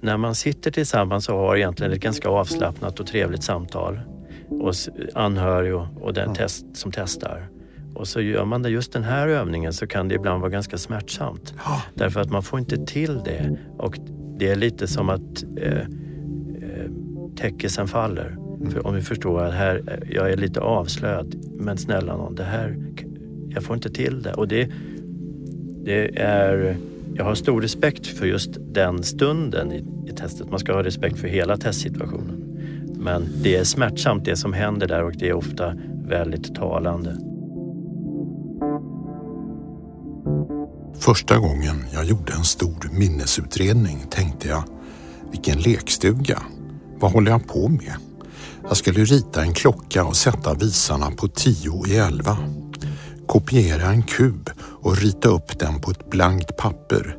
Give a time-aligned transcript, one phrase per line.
[0.00, 4.00] När man sitter tillsammans och har egentligen ett ganska avslappnat och trevligt samtal
[4.50, 4.74] och
[5.14, 7.48] anhörig och, och den test, som testar
[7.94, 10.78] och så gör man det just den här övningen så kan det ibland vara ganska
[10.78, 11.54] smärtsamt.
[11.94, 13.58] Därför att man får inte till det.
[13.78, 13.98] Och
[14.38, 15.86] det är lite som att eh, eh,
[17.36, 18.36] täckisen faller.
[18.70, 22.44] För om vi förstår att här, eh, jag är lite avslöjad, men snälla någon, det
[22.44, 22.76] här,
[23.48, 24.34] jag får inte till det.
[24.34, 24.70] Och det,
[25.84, 26.76] det är,
[27.16, 30.50] jag har stor respekt för just den stunden i, i testet.
[30.50, 32.40] Man ska ha respekt för hela testsituationen.
[32.96, 35.74] Men det är smärtsamt det som händer där och det är ofta
[36.08, 37.16] väldigt talande.
[40.98, 44.64] Första gången jag gjorde en stor minnesutredning tänkte jag,
[45.30, 46.42] vilken lekstuga.
[47.00, 47.94] Vad håller jag på med?
[48.68, 52.38] Jag skulle rita en klocka och sätta visarna på tio i elva.
[53.26, 57.16] Kopiera en kub och rita upp den på ett blankt papper.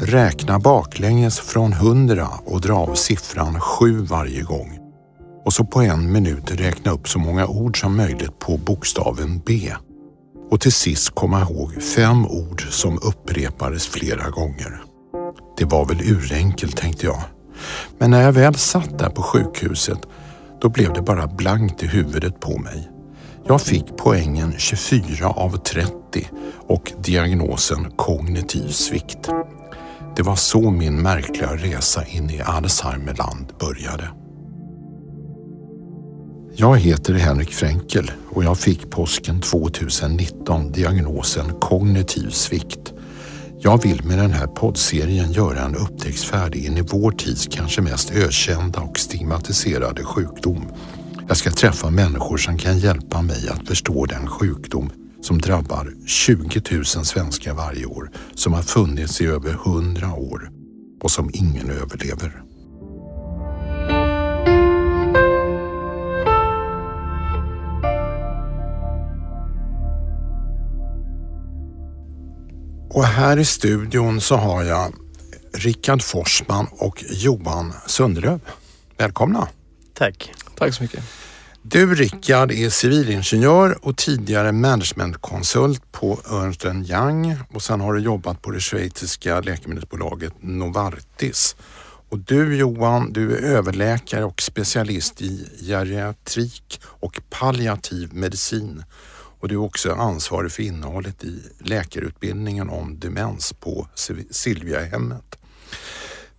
[0.00, 4.78] Räkna baklänges från hundra och dra av siffran sju varje gång.
[5.44, 9.72] Och så på en minut räkna upp så många ord som möjligt på bokstaven B
[10.50, 14.82] och till sist komma ihåg fem ord som upprepades flera gånger.
[15.56, 17.22] Det var väl urenkelt tänkte jag.
[17.98, 19.98] Men när jag väl satt där på sjukhuset
[20.60, 22.90] då blev det bara blankt i huvudet på mig.
[23.48, 25.92] Jag fick poängen 24 av 30
[26.66, 29.28] och diagnosen kognitiv svikt.
[30.16, 34.10] Det var så min märkliga resa in i Alzheimerland började.
[36.56, 42.92] Jag heter Henrik Fränkel och jag fick påsken 2019 diagnosen kognitiv svikt.
[43.60, 48.10] Jag vill med den här poddserien göra en upptäcktsfärd in i vår tids kanske mest
[48.10, 50.64] ökända och stigmatiserade sjukdom.
[51.28, 54.90] Jag ska träffa människor som kan hjälpa mig att förstå den sjukdom
[55.20, 60.50] som drabbar 20 000 svenskar varje år, som har funnits i över 100 år
[61.02, 62.42] och som ingen överlever.
[72.90, 74.94] Och här i studion så har jag
[75.54, 78.40] Rickard Forsman och Johan Sundlöv.
[78.96, 79.48] Välkomna!
[79.94, 80.32] Tack.
[80.58, 81.04] Tack så mycket.
[81.62, 88.42] Du Rickard är civilingenjör och tidigare managementkonsult på Ernst Young och sen har du jobbat
[88.42, 91.56] på det schweiziska läkemedelsbolaget Novartis.
[92.08, 98.84] Och du Johan, du är överläkare och specialist i geriatrik och palliativ medicin
[99.40, 103.88] och du är också ansvarig för innehållet i läkarutbildningen om demens på
[104.30, 105.38] Silviahemmet.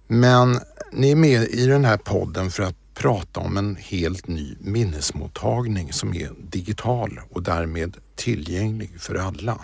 [0.08, 0.60] Men
[0.92, 5.94] ni är med i den här podden för att prata om en helt ny minnesmottagning
[5.94, 9.60] som är digital och därmed tillgänglig för alla.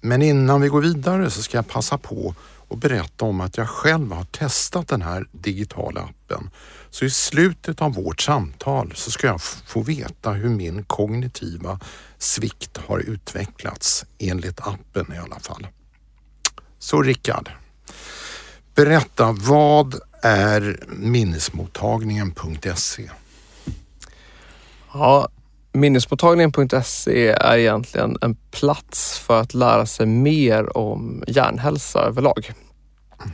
[0.00, 2.34] Men innan vi går vidare så ska jag passa på
[2.68, 6.50] och berätta om att jag själv har testat den här digitala appen.
[6.90, 11.80] Så i slutet av vårt samtal så ska jag få veta hur min kognitiva
[12.18, 15.66] svikt har utvecklats enligt appen i alla fall.
[16.78, 17.50] Så Rickard,
[18.74, 23.10] berätta vad är minnesmottagningen.se?
[24.92, 25.28] Ja,
[25.72, 32.52] Minnesmottagningen.se är egentligen en plats för att lära sig mer om hjärnhälsa överlag.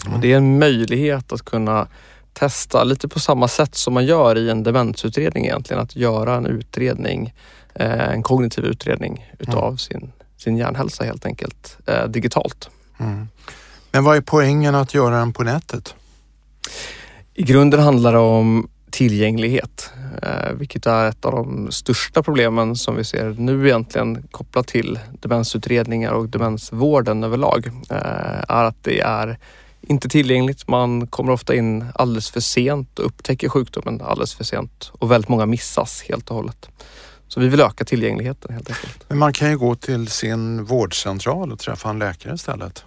[0.02, 0.14] Mm.
[0.14, 1.88] Och det är en möjlighet att kunna
[2.32, 5.82] testa lite på samma sätt som man gör i en demensutredning egentligen.
[5.82, 7.34] Att göra en utredning,
[7.74, 9.78] eh, en kognitiv utredning utav mm.
[9.78, 12.70] sin, sin hjärnhälsa helt enkelt eh, digitalt.
[12.98, 13.28] Mm.
[13.90, 15.94] Men vad är poängen att göra den på nätet?
[17.34, 19.90] I grunden handlar det om tillgänglighet,
[20.22, 24.98] eh, vilket är ett av de största problemen som vi ser nu egentligen kopplat till
[25.20, 27.96] demensutredningar och demensvården överlag, eh,
[28.48, 29.38] är att det är
[29.80, 30.68] inte tillgängligt.
[30.68, 35.28] Man kommer ofta in alldeles för sent och upptäcker sjukdomen alldeles för sent och väldigt
[35.28, 36.68] många missas helt och hållet.
[37.28, 39.04] Så vi vill öka tillgängligheten helt enkelt.
[39.08, 42.84] Men man kan ju gå till sin vårdcentral och träffa en läkare istället.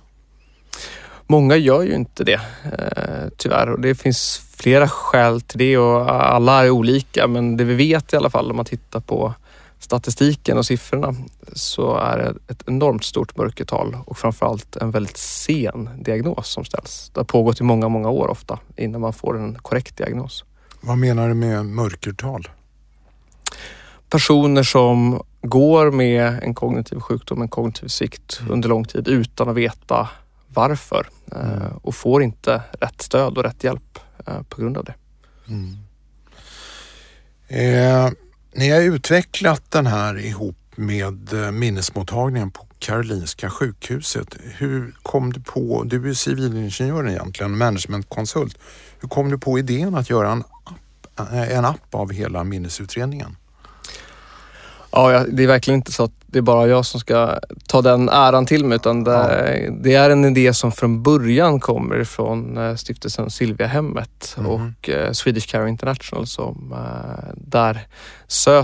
[1.27, 6.11] Många gör ju inte det eh, tyvärr och det finns flera skäl till det och
[6.11, 9.33] alla är olika men det vi vet i alla fall om man tittar på
[9.79, 11.15] statistiken och siffrorna
[11.53, 17.11] så är det ett enormt stort mörkertal och framförallt en väldigt sen diagnos som ställs.
[17.13, 20.45] Det har pågått i många, många år ofta innan man får en korrekt diagnos.
[20.81, 22.47] Vad menar du med mörkertal?
[24.09, 28.53] Personer som går med en kognitiv sjukdom, en kognitiv svikt mm.
[28.53, 30.09] under lång tid utan att veta
[30.57, 31.77] varför mm.
[31.81, 34.95] och får inte rätt stöd och rätt hjälp eh, på grund av det.
[35.47, 35.77] Mm.
[37.47, 38.11] Eh,
[38.55, 44.37] ni har utvecklat den här ihop med eh, minnesmottagningen på Karolinska sjukhuset.
[44.57, 48.57] Hur kom du på, du är civilingenjör egentligen, managementkonsult.
[48.99, 53.35] Hur kom du på idén att göra en app, en app av hela minnesutredningen?
[54.97, 58.09] Ja, det är verkligen inte så att det är bara jag som ska ta den
[58.09, 59.11] äran till mig utan det,
[59.65, 59.71] ja.
[59.71, 64.51] det är en idé som från början kommer från eh, stiftelsen Silviahemmet mm.
[64.51, 67.87] och eh, Swedish Care International som eh, där
[68.27, 68.63] sö,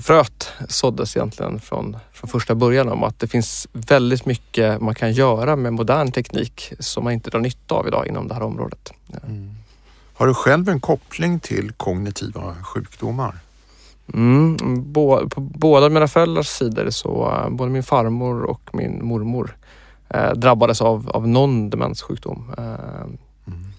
[0.00, 5.12] fröet såddes egentligen från, från första början om att det finns väldigt mycket man kan
[5.12, 8.92] göra med modern teknik som man inte drar nytta av idag inom det här området.
[9.26, 9.50] Mm.
[10.14, 13.34] Har du själv en koppling till kognitiva sjukdomar?
[14.14, 14.56] Mm,
[14.94, 19.56] på båda mina föräldrars sidor så eh, både min farmor och min mormor
[20.08, 22.52] eh, drabbades av, av någon demenssjukdom.
[22.58, 22.64] Eh.
[23.46, 23.72] mm.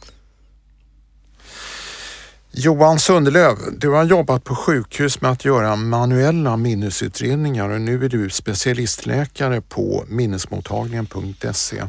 [2.52, 8.10] Johan Sundelöv, du har jobbat på sjukhus med att göra manuella minnesutredningar och nu är
[8.10, 11.84] du specialistläkare på minnesmottagningen.se.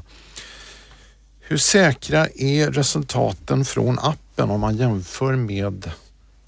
[1.41, 5.91] Hur säkra är resultaten från appen om man jämför med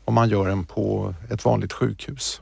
[0.07, 2.41] om man gör den på ett vanligt sjukhus?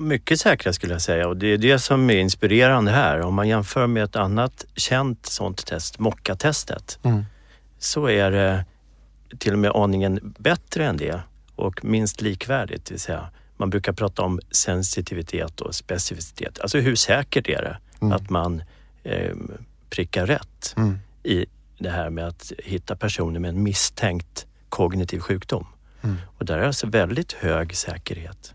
[0.00, 3.20] Mycket säkra skulle jag säga och det är det som är inspirerande här.
[3.20, 7.24] Om man jämför med ett annat känt sånt test, Mocka-testet, mm.
[7.78, 8.64] så är det
[9.38, 11.20] till och med aningen bättre än det
[11.56, 12.84] och minst likvärdigt.
[12.84, 16.60] Det vill säga, man brukar prata om sensitivitet och specificitet.
[16.60, 18.12] Alltså hur säkert är det mm.
[18.12, 18.62] att man
[19.02, 19.36] eh,
[19.90, 20.98] prickar rätt mm.
[21.22, 21.46] i
[21.78, 25.66] det här med att hitta personer med en misstänkt kognitiv sjukdom.
[26.02, 26.16] Mm.
[26.38, 28.54] Och där är alltså väldigt hög säkerhet.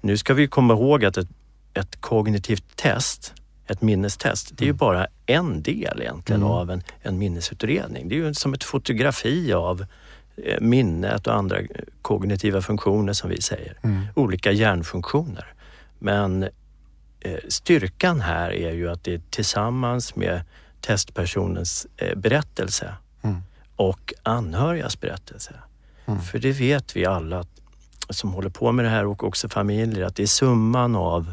[0.00, 1.28] Nu ska vi komma ihåg att ett,
[1.74, 3.34] ett kognitivt test,
[3.66, 4.76] ett minnestest, det är ju mm.
[4.76, 6.52] bara en del egentligen mm.
[6.52, 8.08] av en, en minnesutredning.
[8.08, 9.86] Det är ju som ett fotografi av
[10.36, 11.58] eh, minnet och andra
[12.02, 13.78] kognitiva funktioner som vi säger.
[13.82, 14.06] Mm.
[14.14, 15.54] Olika hjärnfunktioner.
[15.98, 16.42] Men
[17.20, 20.42] eh, styrkan här är ju att det är tillsammans med
[20.80, 23.42] testpersonens eh, berättelse mm.
[23.76, 25.54] och anhörigas berättelse
[26.06, 26.20] Mm.
[26.20, 27.44] För det vet vi alla
[28.10, 31.32] som håller på med det här och också familjer att det är summan av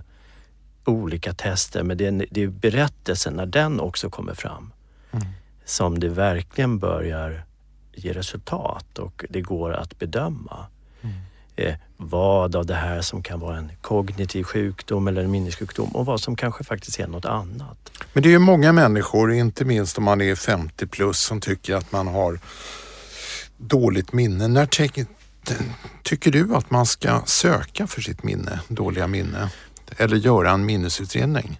[0.86, 4.72] olika tester men det är, det är berättelsen när den också kommer fram
[5.12, 5.26] mm.
[5.66, 7.46] som det verkligen börjar
[7.94, 10.66] ge resultat och det går att bedöma.
[11.02, 11.16] Mm.
[11.56, 16.06] Eh, vad av det här som kan vara en kognitiv sjukdom eller en minnessjukdom och
[16.06, 17.92] vad som kanske faktiskt är något annat.
[18.14, 21.76] Men det är ju många människor, inte minst om man är 50 plus, som tycker
[21.76, 22.40] att man har
[23.58, 24.48] dåligt minne.
[24.48, 24.66] När
[26.04, 29.50] tycker du att man ska söka för sitt minne, dåliga minne?
[29.98, 31.60] Eller göra en minnesutredning?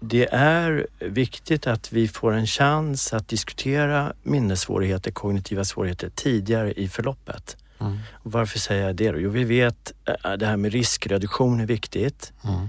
[0.00, 6.88] Det är viktigt att vi får en chans att diskutera minnessvårigheter, kognitiva svårigheter tidigare i
[6.88, 7.56] förloppet.
[7.80, 7.98] Mm.
[8.22, 9.20] varför säger jag det då?
[9.20, 9.92] Jo, vi vet
[10.22, 12.32] att det här med riskreduktion är viktigt.
[12.44, 12.68] Mm.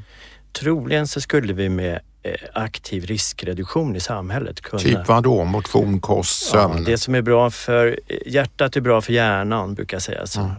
[0.51, 2.12] Troligen så skulle vi med Eh,
[2.53, 4.61] aktiv riskreduktion i samhället.
[4.61, 4.81] Kunna...
[4.81, 5.43] Typ vadå?
[5.43, 6.77] Motion, kost, sömn?
[6.77, 10.27] Ja, det som är bra för hjärtat är bra för hjärnan brukar jag säga.
[10.27, 10.41] Så.
[10.41, 10.51] Mm.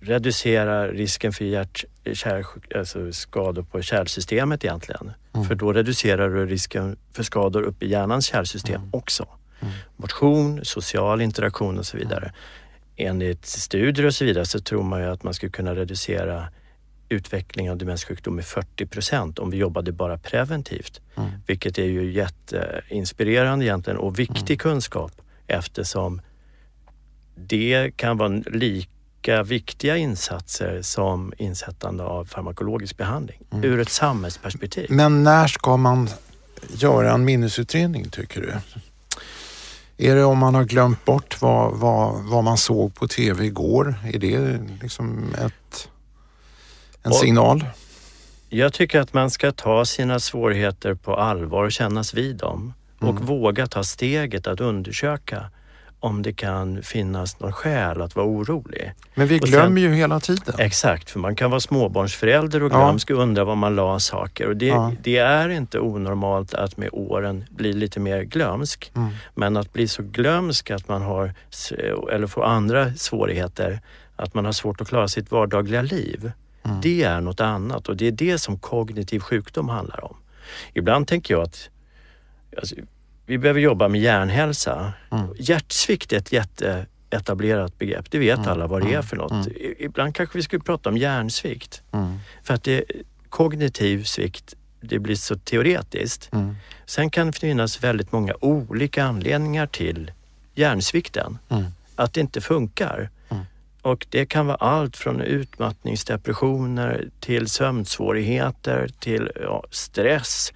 [0.00, 5.12] Reducera risken för hjärt, kär, alltså skador på kärlsystemet egentligen.
[5.34, 5.46] Mm.
[5.46, 8.88] För då reducerar du risken för skador upp i hjärnans kärlsystem mm.
[8.92, 9.26] också.
[9.60, 9.74] Mm.
[9.96, 12.32] Motion, social interaktion och så vidare.
[12.96, 16.48] Enligt studier och så vidare så tror man ju att man skulle kunna reducera
[17.08, 21.00] utveckling av demenssjukdom med 40 procent om vi jobbade bara preventivt.
[21.16, 21.30] Mm.
[21.46, 24.58] Vilket är ju jätteinspirerande egentligen och viktig mm.
[24.58, 25.12] kunskap
[25.46, 26.20] eftersom
[27.34, 33.64] det kan vara lika viktiga insatser som insättande av farmakologisk behandling mm.
[33.64, 34.86] ur ett samhällsperspektiv.
[34.90, 36.08] Men när ska man
[36.68, 38.52] göra en minnesutredning tycker du?
[39.98, 43.94] Är det om man har glömt bort vad, vad, vad man såg på TV igår?
[44.12, 45.88] Är det liksom ett
[47.06, 47.64] en och signal?
[48.48, 53.08] Jag tycker att man ska ta sina svårigheter på allvar och kännas vid dem och
[53.08, 53.26] mm.
[53.26, 55.50] våga ta steget att undersöka
[56.00, 58.92] om det kan finnas någon skäl att vara orolig.
[59.14, 60.54] Men vi glömmer sen, ju hela tiden.
[60.58, 64.48] Exakt, för man kan vara småbarnsförälder och glömsk och undra var man la saker.
[64.48, 64.92] Och det, ja.
[65.02, 68.92] det, är inte onormalt att med åren bli lite mer glömsk.
[68.96, 69.08] Mm.
[69.34, 71.34] Men att bli så glömsk att man har,
[72.12, 73.80] eller får andra svårigheter,
[74.16, 76.32] att man har svårt att klara sitt vardagliga liv.
[76.66, 76.80] Mm.
[76.80, 80.16] Det är något annat och det är det som kognitiv sjukdom handlar om.
[80.74, 81.68] Ibland tänker jag att
[82.56, 82.74] alltså,
[83.26, 84.92] vi behöver jobba med hjärnhälsa.
[85.10, 85.26] Mm.
[85.36, 88.10] Hjärtsvikt är ett jätteetablerat begrepp.
[88.10, 88.50] Det vet mm.
[88.50, 89.02] alla vad det är mm.
[89.02, 89.46] för något.
[89.46, 89.74] Mm.
[89.78, 91.82] Ibland kanske vi skulle prata om hjärnsvikt.
[92.42, 92.84] För att det,
[93.28, 96.30] kognitiv svikt, det blir så teoretiskt.
[96.86, 100.12] Sen kan det finnas väldigt många olika anledningar till
[100.54, 101.38] hjärnsvikten.
[101.96, 103.10] Att det inte funkar
[103.86, 110.52] Och det kan vara allt från utmattningsdepressioner till sömnsvårigheter till ja, stress.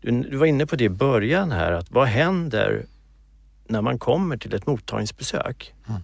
[0.00, 2.86] Du, du, var inne på det i början här, att vad händer
[3.66, 5.74] när man kommer till ett mottagningsbesök?
[5.88, 6.00] Mm.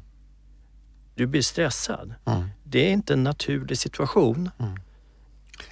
[1.15, 2.15] Du blir stressad.
[2.25, 2.49] Mm.
[2.65, 4.51] Det är inte en naturlig situation.
[4.59, 4.77] Mm.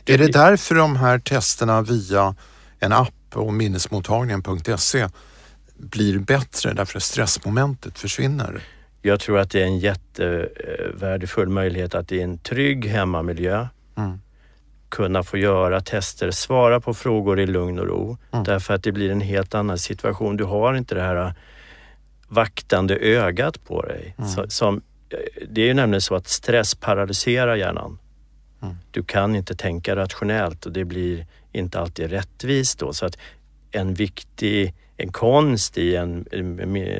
[0.07, 2.35] Är det därför de här testerna via
[2.79, 5.09] en app och minnesmottagningen.se
[5.76, 8.62] blir bättre därför att stressmomentet försvinner?
[9.03, 13.67] Jag tror att det är en jättevärdefull möjlighet att i en trygg hemmamiljö
[13.97, 14.21] mm.
[14.89, 18.17] kunna få göra tester, svara på frågor i lugn och ro.
[18.33, 18.45] Mm.
[18.45, 20.37] Därför att det blir en helt annan situation.
[20.37, 21.35] Du har inte det här
[22.29, 24.15] vaktande ögat på dig.
[24.19, 24.51] Mm.
[24.51, 24.83] Som,
[25.49, 27.99] det är ju nämligen så att stress paralyserar hjärnan.
[28.63, 28.75] Mm.
[28.91, 32.93] Du kan inte tänka rationellt och det blir inte alltid rättvist då.
[32.93, 33.19] Så att
[33.71, 36.57] en viktig en konst i en, en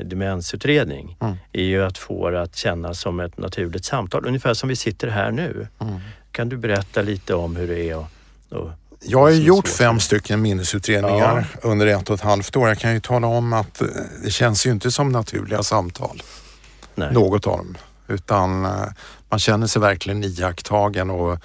[0.09, 1.37] demensutredning mm.
[1.53, 4.27] är ju att få det att kännas som ett naturligt samtal.
[4.27, 5.69] Ungefär som vi sitter här nu.
[5.81, 6.01] Mm.
[6.33, 8.07] Kan du berätta lite om hur det är och,
[8.51, 8.71] och
[9.05, 11.69] jag har gjort fem stycken minnesutredningar ja.
[11.69, 12.69] under ett och ett halvt år.
[12.69, 13.87] Jag kan ju tala om att eh,
[14.25, 16.23] det känns ju inte som naturliga samtal.
[16.95, 17.13] Nej.
[17.13, 17.77] Något av dem.
[18.09, 18.85] Utan eh,
[19.29, 21.39] man känner sig verkligen iakttagen och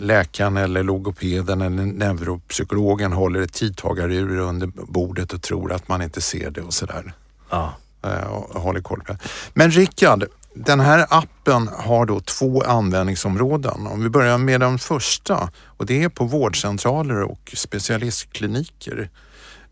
[0.00, 6.20] läkaren eller logopeden eller neuropsykologen håller ett tidtagarur under bordet och tror att man inte
[6.20, 7.12] ser det och sådär.
[7.50, 7.74] Ja.
[8.04, 9.18] Eh, och håller koll på det.
[9.54, 10.24] Men Rickard,
[10.54, 13.86] den här appen har då två användningsområden.
[13.86, 19.10] Om vi börjar med den första och det är på vårdcentraler och specialistkliniker.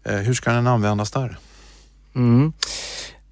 [0.05, 1.39] Eh, hur ska den användas där?
[2.15, 2.53] Mm.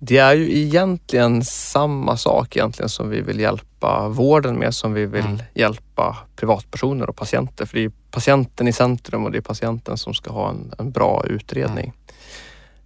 [0.07, 5.07] Det är ju egentligen samma sak egentligen som vi vill hjälpa vården med som vi
[5.07, 5.43] vill mm.
[5.55, 7.67] hjälpa privatpersoner och patienter.
[7.67, 10.91] För det är patienten i centrum och det är patienten som ska ha en, en
[10.91, 11.93] bra utredning.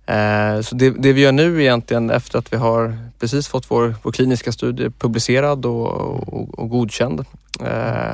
[0.06, 0.56] Mm.
[0.56, 3.94] Eh, så det, det, vi gör nu egentligen efter att vi har precis fått vår,
[4.02, 7.20] vår kliniska studie publicerad och, och, och godkänd
[7.60, 8.12] eh,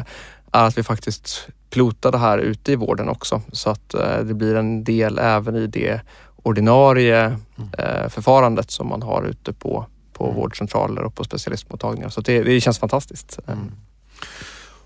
[0.53, 4.35] är att vi faktiskt pilotar det här ute i vården också så att eh, det
[4.35, 6.01] blir en del även i det
[6.45, 7.71] ordinarie mm.
[7.79, 10.37] eh, förfarandet som man har ute på, på mm.
[10.37, 12.09] vårdcentraler och på specialistmottagningar.
[12.09, 13.39] Så det, det känns fantastiskt.
[13.47, 13.73] Mm.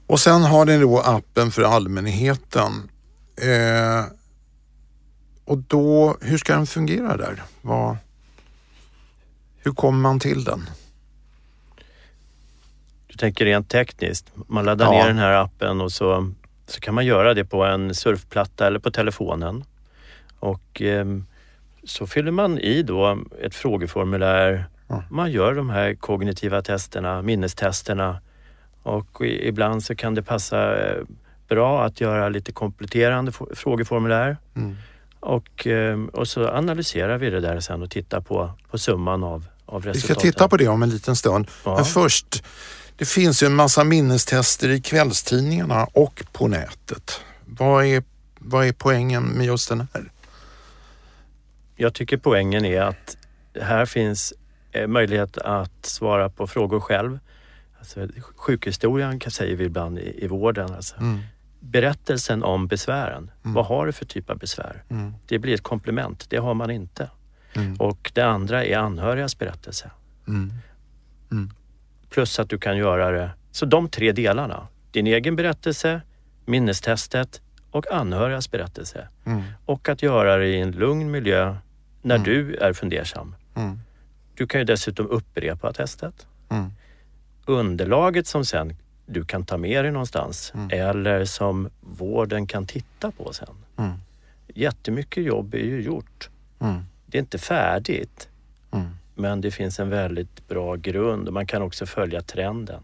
[0.07, 2.91] Och sen har ni då appen för allmänheten.
[3.37, 4.05] Eh,
[5.45, 7.43] och då, hur ska den fungera där?
[7.63, 7.97] Vad,
[9.59, 10.71] hur kommer man till den?
[13.07, 14.27] Du tänker rent tekniskt.
[14.47, 14.93] Man laddar ja.
[14.93, 16.33] ner den här appen och så,
[16.67, 19.65] så kan man göra det på en surfplatta eller på telefonen.
[20.39, 21.07] Och eh,
[21.89, 24.65] så fyller man i då ett frågeformulär.
[25.11, 28.21] Man gör de här kognitiva testerna, minnestesterna
[28.83, 31.03] och ibland så kan det passa eh,
[31.49, 34.37] bra att göra lite kompletterande frågeformulär.
[34.57, 34.77] Mm.
[35.21, 39.45] Och, ehm, och så analyserar vi det där sen och tittar på, på summan av,
[39.67, 39.93] av resultaten.
[39.93, 41.49] Vi ska titta på det om en liten stund.
[41.65, 41.75] Ja.
[41.77, 42.45] Men först,
[42.97, 47.21] det finns ju en massa minnestester i kvällstidningarna och på nätet.
[47.45, 48.03] Vad är,
[48.39, 50.11] vad är poängen med just den här?
[51.81, 53.17] Jag tycker poängen är att
[53.61, 54.35] här finns
[54.73, 57.19] eh, möjlighet att svara på frågor själv.
[57.79, 60.75] Alltså, sjukhistorien säger vi ibland i, i vården.
[60.75, 60.97] Alltså.
[60.97, 61.19] Mm.
[61.61, 63.31] Berättelsen om besvären.
[63.45, 63.55] Mm.
[63.55, 64.83] Vad har du för typ av besvär?
[64.89, 65.15] Mm.
[65.27, 66.31] Det blir ett komplement.
[66.31, 67.11] Det har man inte.
[67.55, 67.77] Mm.
[67.77, 69.91] Och det andra är anhörigas berättelse.
[70.29, 70.53] Mm.
[71.31, 71.51] Mm.
[72.11, 73.31] Plus att du kan göra det.
[73.51, 74.67] Så de tre delarna.
[74.91, 76.01] Din egen berättelse,
[76.45, 79.09] minnestestet och anhörigas berättelse.
[79.65, 81.57] Och att göra det i en lugn miljö
[82.03, 82.25] när mm.
[82.25, 83.35] du är fundersam.
[83.55, 83.81] Mm.
[84.35, 86.27] Du kan ju dessutom upprepa testet.
[86.49, 86.71] Mm.
[87.47, 88.77] Underlaget som sen
[89.07, 90.71] du kan ta med dig någonstans mm.
[90.73, 93.55] eller som vården kan titta på sen.
[93.77, 93.93] Mm.
[94.47, 96.31] Jättemycket jobb är ju gjort.
[96.59, 96.83] Mm.
[97.07, 98.29] Det är inte färdigt.
[98.71, 98.89] Mm.
[99.15, 102.83] Men det finns en väldigt bra grund och man kan också följa trenden.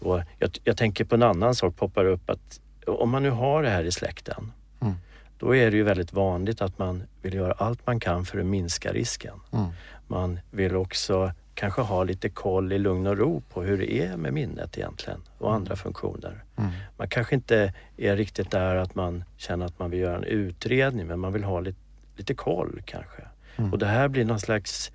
[0.00, 3.62] Och jag, jag, tänker på en annan sak poppar upp att om man nu har
[3.62, 4.52] det här i släkten
[5.40, 8.46] då är det ju väldigt vanligt att man vill göra allt man kan för att
[8.46, 9.40] minska risken.
[9.52, 9.66] Mm.
[10.06, 14.16] Man vill också kanske ha lite koll i lugn och ro på hur det är
[14.16, 15.56] med minnet egentligen och mm.
[15.56, 16.44] andra funktioner.
[16.56, 16.70] Mm.
[16.96, 21.06] Man kanske inte är riktigt där att man känner att man vill göra en utredning
[21.06, 21.78] men man vill ha lite,
[22.16, 23.22] lite koll kanske.
[23.56, 23.72] Mm.
[23.72, 24.92] Och det här blir någon slags,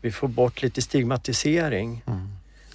[0.00, 2.28] vi får bort lite stigmatisering mm.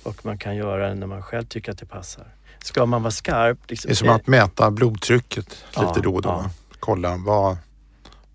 [0.04, 2.26] och man kan göra det när man själv tycker att det passar.
[2.60, 3.58] Ska man vara skarp...
[3.68, 6.30] Liksom, det är som att mäta blodtrycket lite ja, då och då.
[6.30, 6.50] Ja
[6.80, 7.58] kolla vad,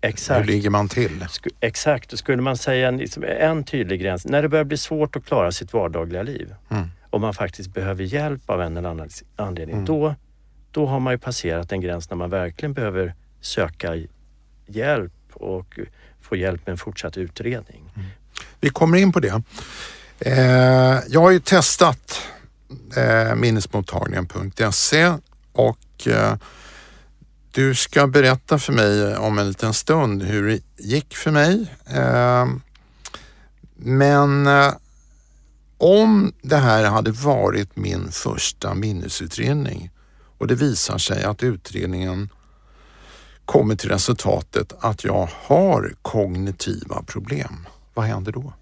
[0.01, 0.39] Exakt.
[0.39, 1.25] hur ligger man till?
[1.59, 5.15] Exakt, och skulle man säga en, liksom en tydlig gräns, när det börjar bli svårt
[5.15, 6.87] att klara sitt vardagliga liv mm.
[7.09, 9.85] och man faktiskt behöver hjälp av en eller annan anledning, mm.
[9.85, 10.15] då,
[10.71, 13.95] då har man ju passerat en gräns när man verkligen behöver söka
[14.67, 15.79] hjälp och
[16.21, 17.83] få hjälp med en fortsatt utredning.
[17.95, 18.07] Mm.
[18.59, 19.41] Vi kommer in på det.
[20.19, 22.21] Eh, jag har ju testat
[22.95, 25.13] eh, minnesmottagningen.se
[25.51, 26.35] och eh,
[27.53, 31.75] du ska berätta för mig om en liten stund hur det gick för mig.
[31.85, 32.61] Ehm,
[33.75, 34.73] men eh,
[35.77, 39.89] om det här hade varit min första minnesutredning
[40.37, 42.29] och det visar sig att utredningen
[43.45, 47.67] kommer till resultatet att jag har kognitiva problem.
[47.93, 48.53] Vad händer då?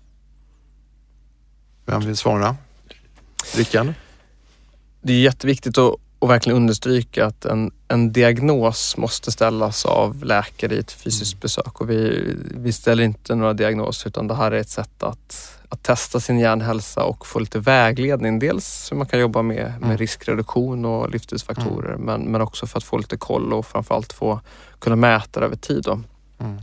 [1.85, 2.57] Vem vill svara?
[3.55, 3.93] Rickard?
[5.01, 10.75] Det är jätteviktigt att, att verkligen understryka att en, en diagnos måste ställas av läkare
[10.75, 14.59] i ett fysiskt besök och vi, vi ställer inte några diagnoser utan det här är
[14.59, 18.39] ett sätt att, att testa sin hjärnhälsa och få lite vägledning.
[18.39, 19.97] Dels hur man kan jobba med, med Mm.
[19.97, 24.39] riskreduktion och livsstilsfaktorer men, men också för att få lite koll och framförallt få
[24.79, 25.83] kunna mäta det över tid.
[25.83, 25.91] Då.
[26.39, 26.61] Mm.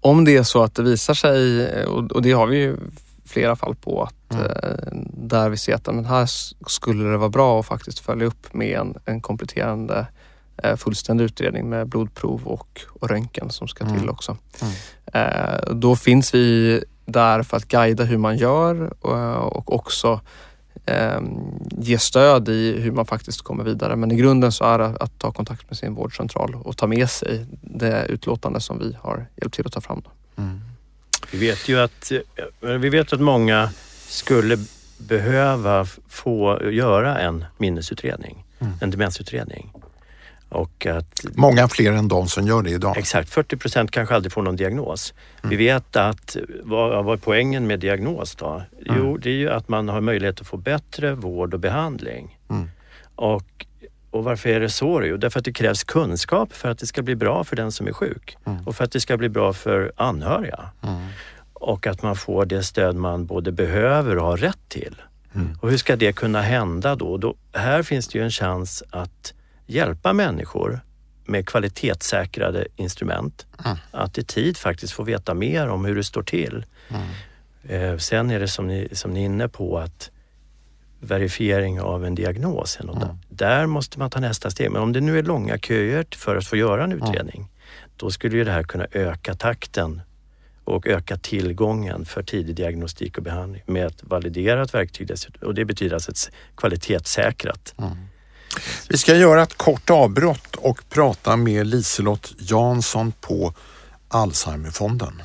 [0.00, 2.76] Om det är så att det visar sig, och och det har vi ju
[3.26, 4.46] flera fall på, att Mm.
[4.46, 6.28] eh, där vi ser att men här
[6.66, 10.06] skulle det vara bra att faktiskt följa upp med en, en kompletterande
[10.62, 14.10] eh, fullständig utredning med blodprov och, och röntgen som ska till Mm.
[14.10, 14.36] också.
[14.62, 14.74] Mm.
[15.12, 20.20] Eh, då finns vi där för att guida hur man gör och, och också
[20.86, 21.20] eh,
[21.70, 23.96] ge stöd i hur man faktiskt kommer vidare.
[23.96, 27.10] Men i grunden så är det att ta kontakt med sin vårdcentral och ta med
[27.10, 30.02] sig det utlåtande som vi har hjälpt till att ta fram.
[30.36, 30.60] Mm.
[31.32, 32.12] Vi vet ju att,
[32.60, 33.70] vi vet att många
[34.14, 34.58] skulle
[34.98, 38.72] behöva få göra en minnesutredning, Mm.
[38.80, 39.72] en demensutredning.
[40.48, 42.96] Och att Många fler än de som gör det idag.
[42.98, 45.14] exakt 40 procent kanske aldrig får någon diagnos.
[45.42, 45.58] Vi Mm.
[45.58, 48.62] vet att, vad, vad är poängen med diagnos då?
[48.86, 49.20] Jo, Mm.
[49.20, 52.38] det är ju att man har möjlighet att få bättre vård och behandling.
[52.50, 52.70] Mm.
[53.16, 53.66] Och,
[54.10, 55.02] och varför är det så?
[55.04, 57.86] Jo, därför att det krävs kunskap för att det ska bli bra för den som
[57.86, 58.66] är sjuk Mm.
[58.66, 60.70] och för att det ska bli bra för anhöriga.
[61.64, 61.74] Mm.
[61.74, 65.02] Och att man får det stöd man både behöver och har rätt till.
[65.34, 65.58] Mm.
[65.60, 67.16] Och hur ska det kunna hända då?
[67.16, 67.34] då?
[67.52, 69.34] Här finns det ju en chans att
[69.66, 70.80] hjälpa människor
[71.24, 73.46] med kvalitetssäkrade instrument.
[73.64, 73.76] Mm.
[73.90, 76.64] Att i tid faktiskt få veta mer om hur det står till.
[76.88, 77.02] Mm.
[77.68, 80.10] Eh, sen är det som ni, som ni är inne på att
[81.00, 82.78] verifiering av en diagnos.
[82.80, 82.98] Mm.
[82.98, 83.16] där.
[83.28, 84.70] Där måste man ta nästa steg.
[84.70, 87.48] Men om det nu är långa köer för att få göra en utredning,
[87.96, 90.02] då skulle ju det här kunna öka takten
[90.64, 95.48] och öka tillgången för tidig diagnostik och behandling med ett validerat verktyg dessutom.
[95.48, 97.74] Och det betyder alltså ett kvalitetssäkrat.
[98.88, 103.54] Vi ska göra ett kort avbrott och prata med Liselott Jansson på
[104.08, 105.22] Alzheimerfonden.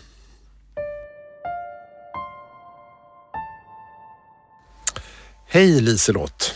[5.48, 6.54] Hej Liselott!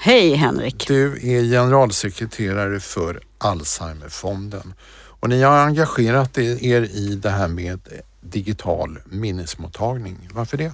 [0.00, 0.88] Hej Henrik.
[0.88, 4.74] Du är generalsekreterare för Alzheimerfonden
[5.20, 7.80] och ni har engagerat er i det här med
[8.22, 10.28] digital minnesmottagning.
[10.32, 10.72] Varför det?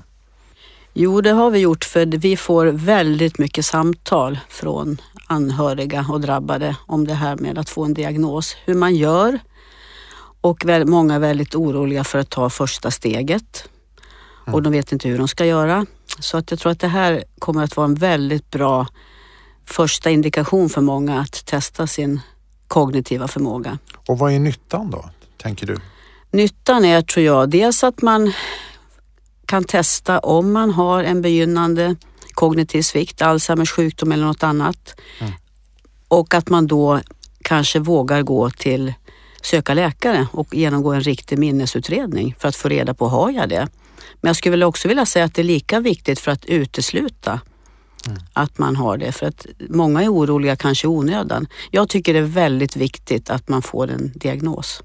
[0.93, 6.77] Jo, det har vi gjort för vi får väldigt mycket samtal från anhöriga och drabbade
[6.87, 9.39] om det här med att få en diagnos, hur man gör
[10.41, 13.69] och många är väldigt oroliga för att ta första steget
[14.53, 15.87] och de vet inte hur de ska göra.
[16.19, 18.87] Så att jag tror att det här kommer att vara en väldigt bra
[19.65, 22.21] första indikation för många att testa sin
[22.69, 23.79] kognitiva förmåga.
[24.07, 25.79] Och vad är nyttan då, tänker du?
[26.31, 28.33] Nyttan är, tror jag, dels att man
[29.47, 31.97] kan testa om man har en begynnande
[32.31, 35.01] kognitiv svikt, Alzheimers sjukdom eller något annat.
[35.21, 35.33] Mm.
[36.09, 37.01] Och att man då
[37.43, 38.95] kanske vågar gå till
[39.43, 43.69] söka läkare och genomgå en riktig minnesutredning för att få reda på, har jag det?
[44.21, 47.41] Men jag skulle också vilja säga att det är lika viktigt för att utesluta
[48.33, 49.13] att man har det.
[49.13, 51.47] För att många är oroliga, kanske i onödan.
[51.71, 54.83] Jag tycker det är väldigt viktigt att man får en diagnos.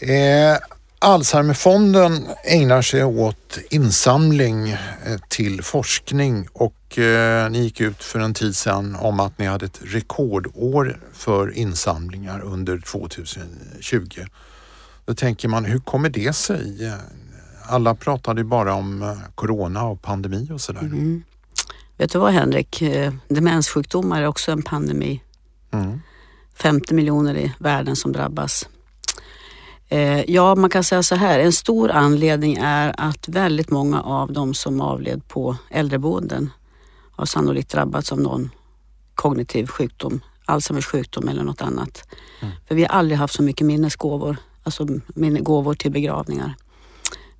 [0.00, 0.58] Eh,
[0.98, 4.78] Alzheimerfonden ägnar sig åt insamling eh,
[5.28, 9.66] till forskning och eh, ni gick ut för en tid sedan om att ni hade
[9.66, 14.24] ett rekordår för insamlingar under 2020.
[15.04, 16.92] Då tänker man, hur kommer det sig?
[17.62, 20.80] Alla pratade ju bara om eh, corona och pandemi och sådär.
[20.80, 21.22] Mm.
[21.96, 22.82] Vet du vad Henrik?
[22.82, 25.22] Eh, Demenssjukdomar är också en pandemi.
[25.70, 26.00] Mm.
[26.54, 28.68] 50 miljoner i världen som drabbas.
[29.90, 31.38] Eh, Ja, man kan säga så här.
[31.38, 36.50] En stor anledning är att väldigt många av de som avled på äldreboenden
[37.12, 38.50] har sannolikt drabbats av någon
[39.14, 42.08] kognitiv sjukdom, Alzheimers sjukdom eller något annat.
[42.68, 44.86] För vi har aldrig haft så mycket minnesgåvor, alltså
[45.40, 46.54] gåvor till begravningar.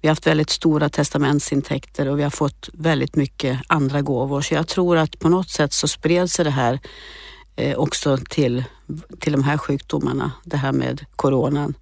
[0.00, 4.40] Vi har haft väldigt stora testamentsintäkter och vi har fått väldigt mycket andra gåvor.
[4.40, 6.80] Så jag tror att på något sätt så spred sig det här
[7.56, 8.64] eh, också till,
[9.20, 11.74] till de här sjukdomarna, det här med coronan.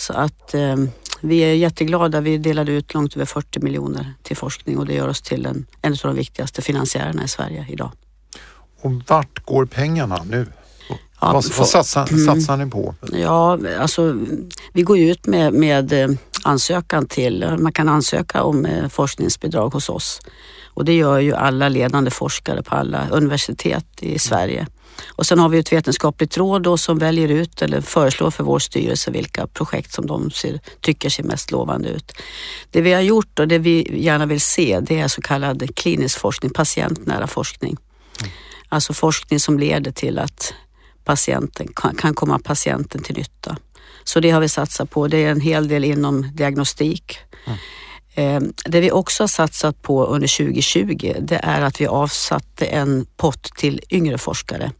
[0.00, 0.76] Så att eh,
[1.20, 2.20] vi är jätteglada.
[2.20, 5.66] Vi delade ut långt över 40 miljoner till forskning och det gör oss till en,
[5.82, 7.90] en av de viktigaste finansiärerna i Sverige idag.
[8.80, 10.46] Och vart går pengarna nu?
[10.88, 10.96] Ja,
[11.32, 12.26] vad, vad satsar, Mm.
[12.26, 12.94] satsar ni på?
[13.12, 14.16] Ja, alltså
[14.72, 16.08] vi går ju ut med, med eh,
[16.42, 20.20] ansökan till, man kan ansöka om eh, forskningsbidrag hos oss.
[20.74, 24.66] Och det gör ju alla ledande forskare på alla universitet i Sverige.
[25.08, 28.58] Och sen har vi ett vetenskapligt råd då som väljer ut eller föreslår för vår
[28.58, 32.12] styrelse vilka projekt som de ser, tycker ser mest lovande ut.
[32.70, 36.18] Det vi har gjort och det vi gärna vill se det är så kallad klinisk
[36.18, 37.76] forskning, patientnära forskning.
[38.68, 40.54] Alltså forskning som leder till att
[41.04, 43.56] patienten kan, komma patienten till nytta.
[44.04, 45.08] Så det har vi satsat på.
[45.08, 47.18] Det är en hel del inom diagnostik.
[48.14, 53.06] Eh, Det vi också har satsat på under 2020 det är att vi avsatte en
[53.16, 54.72] pott till yngre forskare.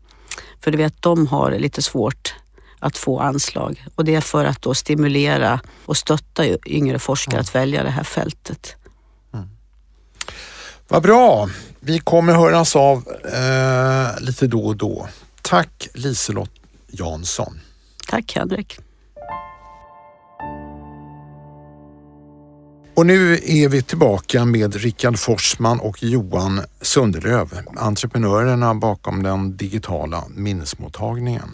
[0.61, 2.35] För du vet, de har lite svårt
[2.79, 7.55] att få anslag och det är för att då stimulera och stötta yngre forskare att
[7.55, 8.77] välja det här fältet.
[10.89, 11.49] Vad bra.
[11.81, 15.09] Vi kommer höras av eh, lite då och då.
[15.43, 16.51] Tack Liselott
[16.89, 17.61] Jansson.
[18.09, 18.79] Tack Henrik.
[22.99, 30.25] Och nu är vi tillbaka med Rickard Forsman och Johan Sunderlöv, entreprenörerna bakom den digitala
[30.29, 31.49] minnesmottagningen.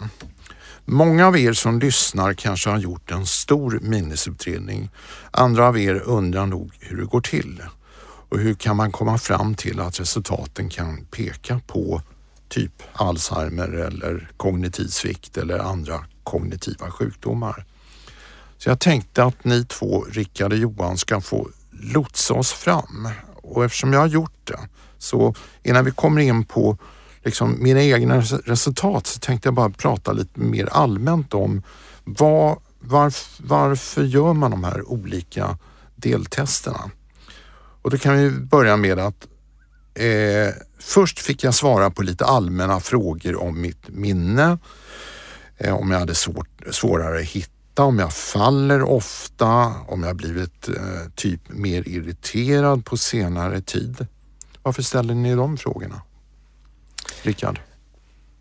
[0.85, 4.89] Många av er som lyssnar kanske har gjort en stor minnesutredning.
[5.31, 7.63] Andra av er undrar nog hur det går till.
[8.29, 12.01] Och hur kan man komma fram till att resultaten kan peka på
[12.49, 17.65] typ Alzheimer eller kognitiv svikt eller andra kognitiva sjukdomar.
[18.57, 23.09] Så jag tänkte att ni två, Rickard och Johan, ska få lotsa oss fram.
[23.35, 24.59] Och eftersom jag har gjort det,
[24.97, 26.77] så innan vi kommer in på
[27.23, 31.63] liksom mina egna resultat så tänkte jag bara prata lite mer allmänt om
[32.03, 35.57] vad, varf, varför gör man de här olika
[35.95, 36.91] deltesterna?
[37.81, 39.27] Och då kan vi börja med att
[39.93, 44.57] eh, först fick jag svara på lite allmänna frågor om mitt minne,
[45.57, 50.67] eh, om jag hade svårt, svårare att hitta, om jag faller ofta, om jag blivit
[50.67, 54.07] eh, typ mer irriterad på senare tid.
[54.63, 56.01] Varför ställer ni de frågorna?
[57.21, 57.59] Rickard?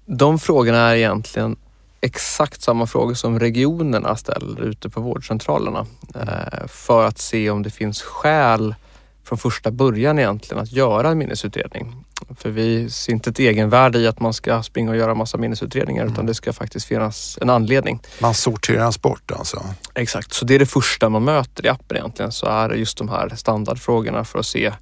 [0.07, 1.57] De frågorna är egentligen
[2.01, 5.87] exakt samma frågor som regionerna ställer ute på vårdcentralerna.
[6.15, 8.75] Eh, för att se om det finns skäl
[9.23, 12.04] från första början egentligen att göra en minnesutredning.
[12.39, 16.07] För vi ser inte ett egenvärde i att man ska springa och göra massa minnesutredningar
[16.07, 18.01] utan det ska faktiskt finnas en anledning.
[18.21, 19.65] Man sorteras bort alltså?
[19.95, 22.33] Exakt, så det är det första man möter i appen egentligen.
[22.33, 24.73] Så är det just de här standardfrågorna för att se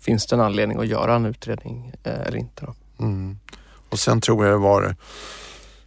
[0.00, 2.66] finns det en anledning att göra en utredning eh, eller inte.
[3.00, 3.38] Mm.
[3.88, 4.96] Och sen tror jag det var,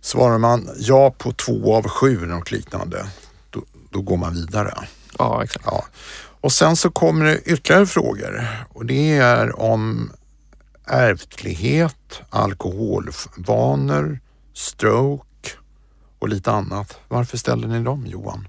[0.02, 3.06] svarar man ja på två av sju eller något liknande,
[3.50, 4.74] då, då går man vidare.
[5.20, 5.66] Ja, exakt.
[5.66, 5.86] Ja.
[6.42, 10.12] Och sen så kommer det ytterligare frågor och det är om
[10.88, 14.20] ärftlighet, alkoholvanor,
[14.54, 15.50] stroke
[16.20, 17.00] och lite annat.
[17.08, 18.48] Varför ställer ni dem Johan?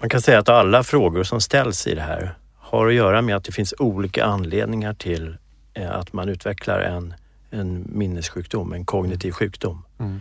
[0.00, 3.36] Man kan säga att alla frågor som ställs i det här har att göra med
[3.36, 5.36] att det finns olika anledningar till
[5.74, 7.14] eh, att man utvecklar en,
[7.50, 9.84] en minnessjukdom, en kognitiv sjukdom.
[9.98, 10.20] Mm.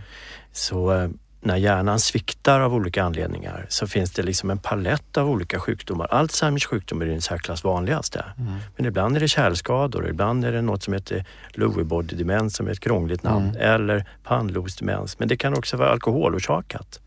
[0.52, 1.10] Så eh,
[1.42, 6.08] när hjärnan sviktar av olika anledningar så finns det liksom en palett av olika sjukdomar.
[6.14, 8.26] Alzheimers sjukdom är den särklass vanligaste.
[8.76, 12.68] Men ibland är det kärlskador, ibland är det något som heter Lewy body demens som
[12.68, 15.20] är ett krångligt namn eller pannlobsdemens.
[15.20, 17.00] Men det kan också vara alkoholorsakat.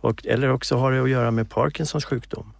[0.00, 2.52] Och, eller också har det att göra med Parkinsons sjukdom.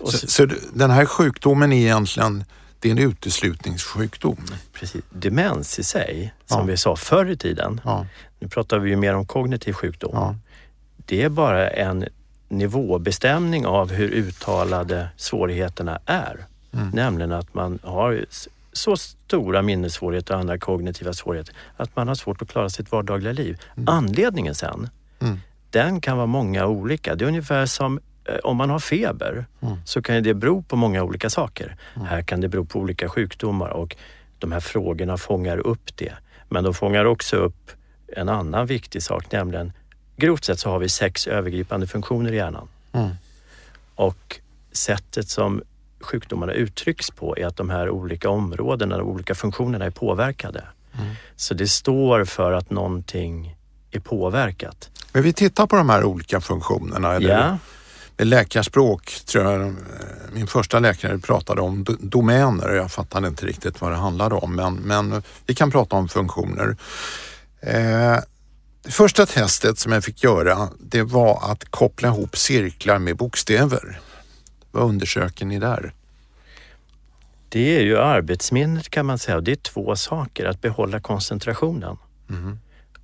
[0.00, 2.44] Så, så, så den här sjukdomen är egentligen
[2.80, 4.36] det är en uteslutningssjukdom.
[4.72, 6.64] precis, demens i sig, som Ja.
[6.64, 8.06] vi sa förr i tiden, Ja,
[8.38, 10.10] nu pratar vi ju mer om kognitiv sjukdom.
[10.14, 10.36] ja.
[11.06, 12.04] Det är bara en
[12.48, 16.44] nivåbestämning av hur uttalade svårigheterna är.
[16.72, 16.88] Mm.
[16.90, 18.24] Nämligen att man har
[18.72, 23.32] så stora minnessvårigheter och andra kognitiva svårigheter att man har svårt att klara sitt vardagliga
[23.32, 23.58] liv.
[23.86, 24.88] Anledningen sen,
[25.20, 25.40] Mm.
[25.70, 27.14] den kan vara många olika.
[27.14, 29.76] Det är ungefär som eh, om man har feber Mm.
[29.84, 31.76] så kan det bero på många olika saker.
[32.06, 33.96] Här kan det bero på olika sjukdomar och
[34.38, 36.12] de här frågorna fångar upp det.
[36.48, 37.70] Men de fångar också upp
[38.16, 39.72] en annan viktig sak, nämligen
[40.16, 42.68] grovt sett så har vi sex övergripande funktioner i hjärnan.
[42.92, 43.10] Mm.
[43.94, 44.40] Och
[44.72, 45.62] sättet som
[46.00, 50.64] sjukdomarna uttrycks på är att de här olika områdena, de olika funktionerna är påverkade.
[51.36, 53.56] Så det står för att någonting
[53.90, 54.90] är påverkat.
[55.12, 57.14] Men vi tittar på de här olika funktionerna.
[57.14, 57.58] Eller Ja,
[58.16, 59.74] Med läkarspråk tror jag
[60.32, 64.34] min första läkare pratade om do- domäner och jag fattade inte riktigt vad det handlade
[64.34, 64.54] om.
[64.56, 66.76] Men, men vi kan prata om funktioner.
[67.60, 68.16] Eh,
[68.84, 74.00] det första testet som jag fick göra det var att koppla ihop cirklar med bokstäver.
[74.70, 75.92] Vad undersöker ni där?
[77.48, 79.40] Det är ju arbetsminnet kan man säga.
[79.40, 80.44] Det är två saker.
[80.44, 81.96] Att behålla koncentrationen
[82.30, 82.58] Mm.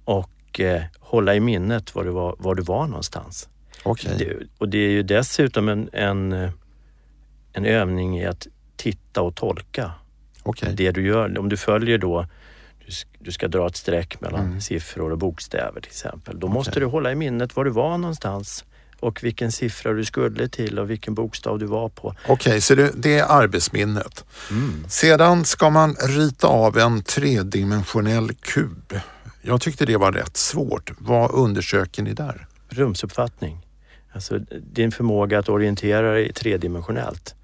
[0.04, 3.48] och eh, hålla i minnet var du var, var du var någonstans.
[3.82, 4.14] Okej.
[4.18, 6.50] Det, och det är ju dessutom en, en, eh,
[7.52, 9.92] en övning i att titta och tolka
[10.42, 10.72] Okej.
[10.74, 11.38] det du gör.
[11.38, 12.26] Om du följer då,
[13.18, 14.60] du, ska dra ett streck mellan Mm.
[14.60, 16.40] siffror och bokstäver till exempel.
[16.40, 16.54] Då Okej.
[16.54, 18.64] måste du hålla i minnet var du var någonstans
[19.00, 22.14] och vilken siffra du skulle till och vilken bokstav du var på.
[22.28, 24.24] Okej, så det, är arbetsminnet.
[24.88, 29.00] Sedan ska man rita av en tredimensionell kub.
[29.42, 30.92] Jag tyckte det var rätt svårt.
[30.98, 32.46] Vad undersöker ni där?
[32.68, 33.66] Rumsuppfattning.
[34.12, 34.38] Alltså
[34.72, 37.34] din förmåga att orientera dig tredimensionellt.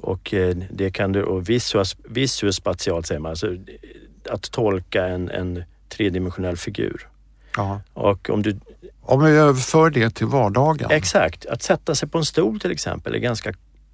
[0.00, 1.48] Och eh, det kan du, och
[2.08, 3.56] visuospatialt säger man, alltså
[4.28, 7.08] att tolka en, en tredimensionell figur.
[7.56, 7.80] Ja.
[7.92, 8.60] Och om du,
[9.00, 10.90] Om vi överför det till vardagen.
[10.90, 13.52] exakt, att sätta sig på en stol till exempel är ganska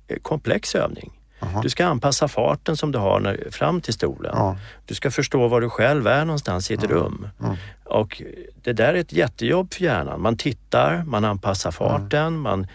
[0.08, 1.20] eh, komplex övning.
[1.40, 1.62] Jaha.
[1.62, 4.32] Du ska anpassa farten som du har när, fram till stolen.
[4.36, 4.56] Ja.
[4.86, 7.28] Du ska förstå var du själv är någonstans i ett rum.
[7.42, 7.56] Mm.
[7.84, 8.22] Och
[8.62, 10.20] det där är ett jättejobb för hjärnan.
[10.20, 12.66] Man tittar, man anpassar farten, man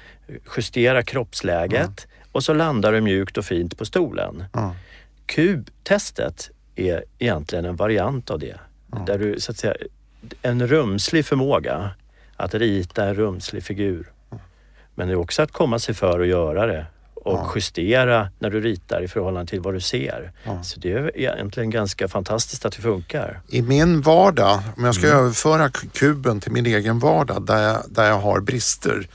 [0.58, 4.44] justerar kroppsläget och så landar du mjukt och fint på stolen.
[4.54, 4.76] Ja.
[5.26, 8.56] Kubtestet är egentligen en variant av det.
[9.06, 9.74] Där du så att säga,
[10.42, 11.92] en rumslig förmåga
[12.36, 14.12] att rita en rumslig figur.
[14.96, 17.52] Men det är också att komma sig för att göra det och Ja.
[17.56, 20.32] justera när du ritar i förhållande till vad du ser.
[20.64, 23.42] Så det är egentligen ganska fantastiskt att det funkar.
[23.50, 25.20] I min vardag, om jag ska Mm.
[25.20, 29.08] överföra kuben till min egen vardag där jag, där jag har brister.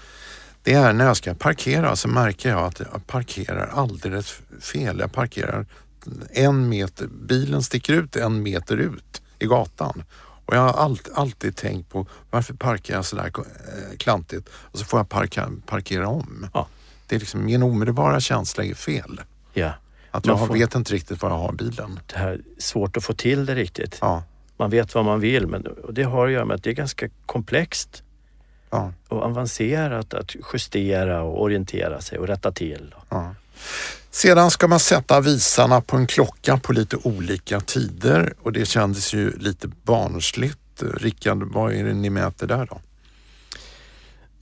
[0.63, 4.99] Det är när jag ska parkera så märker jag att jag parkerar alldeles fel.
[5.01, 5.67] Jag parkerar
[6.33, 10.03] en meter, bilen sticker ut en meter ut i gatan.
[10.47, 14.85] Och jag har allt, alltid tänkt på varför parkerar jag sådär eh, klantigt och så
[14.85, 16.47] får jag parka, parkera om.
[16.55, 16.67] Ja.
[17.07, 19.21] Det är liksom min omedelbara känsla är fel.
[19.53, 19.73] Ja,
[20.11, 22.01] Att jag får- vet inte riktigt var jag har bilen.
[22.07, 23.99] det här är svårt att få till det riktigt.
[24.01, 24.23] Ja,
[24.57, 26.75] Man vet vad man vill men och det har att göra med att det är
[26.75, 28.03] ganska komplext
[28.71, 32.95] ja, och avancerat att justera och orientera sig och rätta till.
[33.09, 33.35] ja.
[34.15, 39.15] Sedan ska man sätta visarna på en klocka på lite olika tider och det kändes
[39.15, 40.59] ju lite barnsligt.
[40.97, 42.81] Rickard, vad är det ni mäter där då?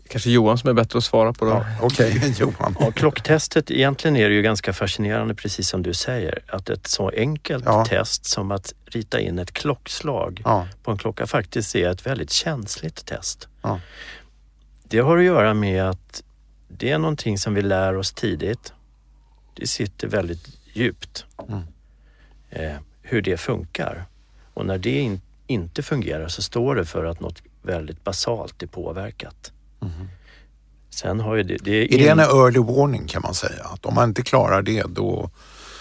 [0.09, 1.51] Kanske Johan som är bättre att svara på det.
[1.51, 2.77] Ja, Okej, Johan.
[2.81, 6.39] Ja, klocktestet, egentligen är det ju ganska fascinerande precis som du säger.
[6.49, 7.85] Att ett så enkelt Ja.
[7.85, 12.31] test som att rita in ett klockslag Ja, på en klocka faktiskt är ett väldigt
[12.33, 13.49] känsligt test.
[13.63, 13.81] Ja.
[14.85, 16.23] Det har att göra med att
[16.69, 18.73] det är någonting som vi lär oss tidigt.
[19.55, 21.25] Det sitter väldigt djupt.
[21.49, 21.61] Mm.
[22.51, 24.05] Eh, hur det funkar.
[24.55, 28.67] Och när det in, inte fungerar så står det för att något väldigt basalt är
[28.67, 29.53] påverkat.
[29.81, 30.09] Mhm.
[30.91, 31.57] Sen har ju det...
[31.57, 33.65] det är Är det in- en early warning kan man säga?
[33.65, 35.31] Att om man inte klarar det då...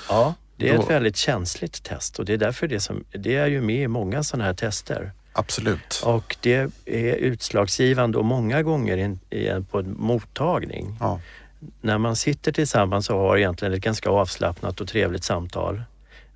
[0.09, 3.35] Ja, det är Då- ett väldigt känsligt test och det är därför det, som, det
[3.35, 5.11] är ju med i många sådana här tester.
[5.33, 6.01] Absolut.
[6.05, 6.55] Och det
[6.85, 10.97] är utslagsgivande och många gånger i en, i en, på en mottagning.
[10.99, 11.19] Ja.
[11.81, 15.83] När man sitter tillsammans och har egentligen ett ganska avslappnat och trevligt samtal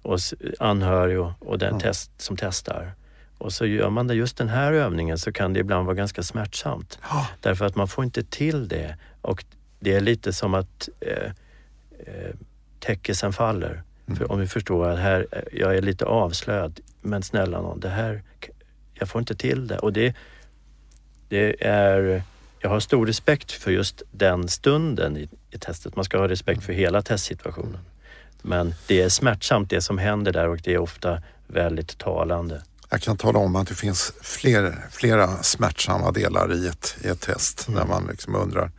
[0.02, 0.20] och
[0.60, 1.82] anhörig och, och den Mm.
[1.82, 2.92] test, som testar.
[3.38, 6.24] Och så gör man det just den här övningen så kan det ibland vara ganska
[6.24, 7.00] smärtsamt.
[7.10, 7.28] Ja.
[7.42, 9.46] Därför att man får inte till det och
[9.80, 11.32] det är lite som att eh,
[12.06, 12.36] eh,
[12.80, 13.84] täckelsen faller.
[14.08, 14.18] Mm.
[14.18, 17.90] För om vi förstår att här, eh, jag är lite avslöjad, men snälla någon, det
[17.90, 18.24] här,
[18.94, 19.78] jag får inte till det.
[19.80, 20.16] Och det,
[21.30, 22.24] det är,
[22.66, 25.96] jag har stor respekt för just den stunden i, i testet.
[25.96, 27.80] Man ska ha respekt för hela testsituationen.
[28.42, 32.62] Men det är smärtsamt det som händer där och det är ofta väldigt talande.
[32.90, 37.22] Jag kan tala om att det finns fler, flera smärtsamma delar i ett, i ett
[37.22, 37.80] test Mm.
[37.80, 38.72] där man liksom undrar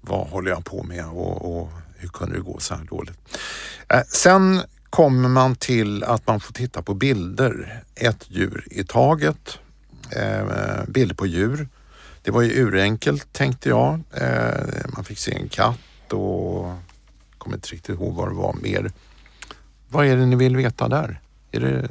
[0.00, 3.18] vad håller jag på med och, och hur kunde det gå så här dåligt?
[3.88, 9.58] Eh, sen kommer man till att man får titta på bilder, ett djur i taget,
[10.10, 11.68] eh, bilder på djur.
[12.26, 14.00] Det var ju urenkelt tänkte jag.
[14.12, 16.74] Eh, man fick se en katt och
[17.38, 18.90] kommer inte riktigt ihåg vad det var mer.
[19.88, 21.20] Vad är det ni vill veta där?
[21.50, 21.88] Är det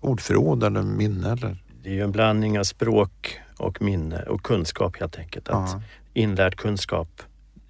[0.00, 1.56] ordförråd eller minne eller?
[1.82, 5.48] Det är ju en blandning av språk och minne och kunskap helt enkelt.
[5.48, 5.82] Att Ja,
[6.14, 7.22] Inlärd kunskap,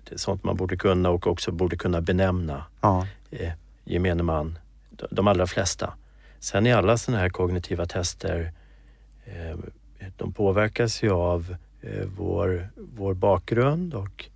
[0.05, 3.53] det är sånt man borde kunna och också borde kunna benämna ja, eh,
[3.85, 4.59] gemene man,
[5.11, 5.95] de allra flesta.
[6.41, 8.53] Sen är alla sådana här kognitiva tester,
[9.25, 9.59] eh,
[10.17, 14.29] de påverkas ju av eh, vår, vår bakgrund och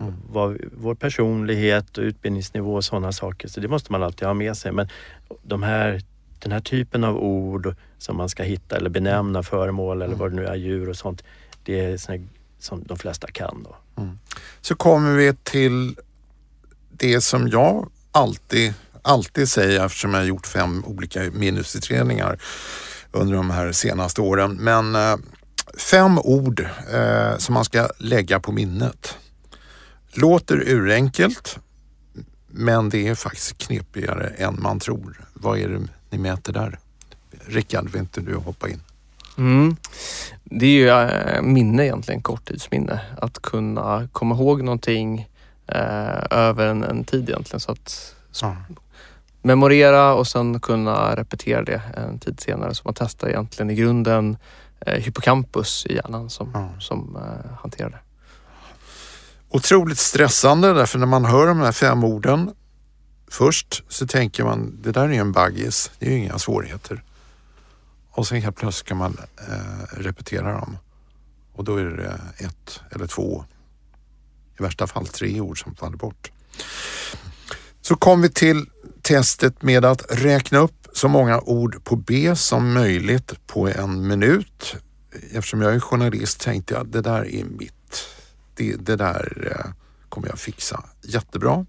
[0.00, 0.14] Mm.
[0.30, 3.48] vad, vår personlighet och utbildningsnivå och sådana saker.
[3.48, 4.72] Så det måste man alltid ha med sig.
[4.72, 4.88] Men
[5.42, 6.02] de här,
[6.38, 10.36] den här typen av ord som man ska hitta eller benämna föremål eller vad det
[10.36, 11.24] nu är, djur och sånt.
[11.64, 12.18] Det är såna
[12.58, 13.62] som de flesta kan.
[13.62, 13.76] Då.
[14.60, 15.96] Så kommer vi till
[16.90, 22.38] det som jag alltid, alltid säger eftersom jag har gjort fem olika minusutredningar
[23.12, 24.56] under de här senaste åren.
[24.60, 25.16] Men eh,
[25.90, 29.16] fem ord eh, som man ska lägga på minnet.
[30.12, 31.58] Låter urenkelt,
[32.48, 35.20] men det är faktiskt knepigare än man tror.
[35.34, 36.78] Vad är det ni mäter där?
[37.46, 38.80] Rickard, vill inte du hoppa in?
[39.38, 39.76] Mm.
[40.44, 43.00] Det är ju äh, minne egentligen, korttidsminne.
[43.18, 45.28] Att kunna komma ihåg någonting
[45.66, 47.60] äh, över en, en, tid egentligen.
[47.60, 48.56] Så att ja.
[49.42, 52.74] Memorera och sen kunna repetera det en tid senare.
[52.74, 54.36] Så man testar egentligen i grunden
[54.86, 56.80] äh, hippocampus i hjärnan som, ja.
[56.80, 57.18] som
[57.60, 58.00] hanterar det.
[59.48, 62.50] Otroligt stressande därför när man hör de här fem orden
[63.32, 67.02] först så tänker man det där är en baggis, det är ju inga svårigheter.
[68.10, 69.16] Och sen helt plötsligt ska man
[69.48, 70.78] eh, repetera dem.
[71.52, 73.44] Och då är det ett eller två,
[74.58, 76.30] i värsta fall tre ord som faller bort.
[77.80, 78.66] Så kom vi till
[79.02, 84.76] testet med att räkna upp så många ord på B som möjligt på en minut.
[85.32, 88.04] Eftersom jag är journalist tänkte jag det där är mitt.
[88.54, 89.72] Det, det där eh,
[90.08, 91.66] kommer jag fixa jättebra.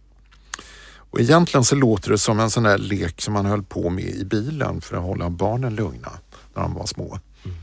[1.13, 4.05] Och egentligen så låter det som en sån där lek som man höll på med
[4.05, 6.11] i bilen för att hålla barnen lugna
[6.55, 7.19] när de var små.
[7.43, 7.57] Mm.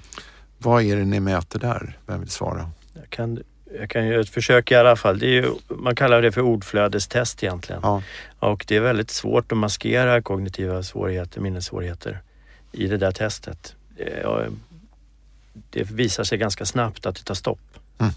[0.58, 1.98] Vad är det ni mäter där?
[2.06, 2.70] Vem vill svara?
[2.94, 3.42] Jag kan,
[3.78, 5.18] jag kan göra ett försök i alla fall.
[5.18, 7.80] Det är ju, man kallar det för ordflödestest egentligen.
[7.84, 8.02] Ja.
[8.38, 12.20] Och det är väldigt svårt att maskera kognitiva svårigheter, minnessvårigheter
[12.72, 13.76] i det där testet.
[15.70, 17.78] Det visar sig ganska snabbt att det tar stopp.
[17.98, 18.12] Mm.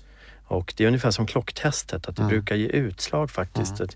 [0.46, 2.30] Och det är ungefär som klocktestet, att det mm.
[2.30, 3.80] brukar ge utslag faktiskt.
[3.80, 3.90] Mm.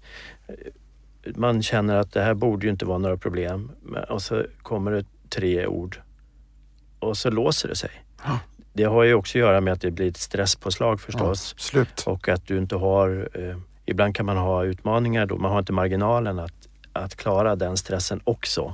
[1.35, 3.71] Man känner att det här borde ju inte vara några problem
[4.09, 6.01] och så kommer det tre ord
[6.99, 7.91] och så låser det sig.
[8.77, 11.55] Det har ju också att göra med att det blir ett stresspåslag förstås.
[11.57, 12.03] Ja, slut.
[12.05, 15.73] Och att du inte har, eh, ibland kan man ha utmaningar då, man har inte
[15.73, 18.73] marginalen att, att klara den stressen också.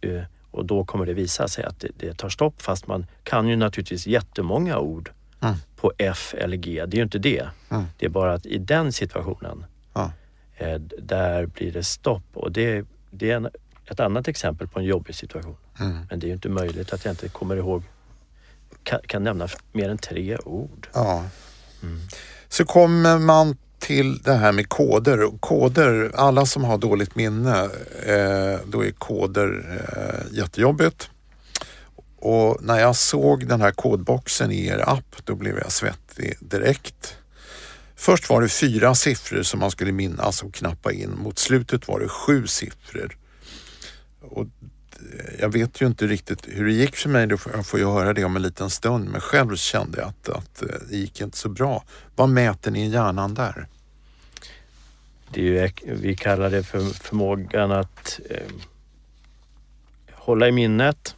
[0.00, 3.48] Eh, och då kommer det visa sig att det, det, tar stopp fast man kan
[3.48, 5.54] ju naturligtvis jättemånga ord mm.
[5.76, 6.84] på F eller G.
[6.86, 7.48] Det är ju inte det.
[7.70, 7.84] Mm.
[7.98, 9.64] Det är bara att i den situationen,
[10.56, 13.48] eh, där blir det stopp och det, det är en,
[13.86, 15.56] ett annat exempel på en jobbig situation.
[15.80, 16.06] Mm.
[16.10, 17.82] Men det är ju inte möjligt att jag inte kommer ihåg,
[18.82, 20.88] kan, kan nämna mer än tre ord.
[20.92, 21.24] Ja.
[21.82, 22.00] Mm.
[22.48, 25.38] Så kommer man till det här med koder.
[25.40, 27.64] Koder, alla som har dåligt minne,
[28.06, 31.10] eh, då är koder eh, jättejobbigt.
[32.20, 37.16] Och när jag såg den här kodboxen i er app, då blev jag svettig direkt.
[37.96, 41.10] Först var det fyra siffror som man skulle minnas och knappa in.
[41.10, 43.16] Mot slutet var det sju siffror.
[44.20, 44.46] Och
[45.40, 48.12] jag vet ju inte riktigt hur det gick för mig, får jag får ju höra
[48.12, 51.36] det om en liten stund, men själv kände jag att, att eh, det gick inte
[51.36, 51.84] så bra.
[52.16, 53.66] Vad mäter ni i hjärnan där?
[55.30, 58.52] Det är ju, vi kallar det för förmågan att eh,
[60.12, 61.16] hålla i minnet,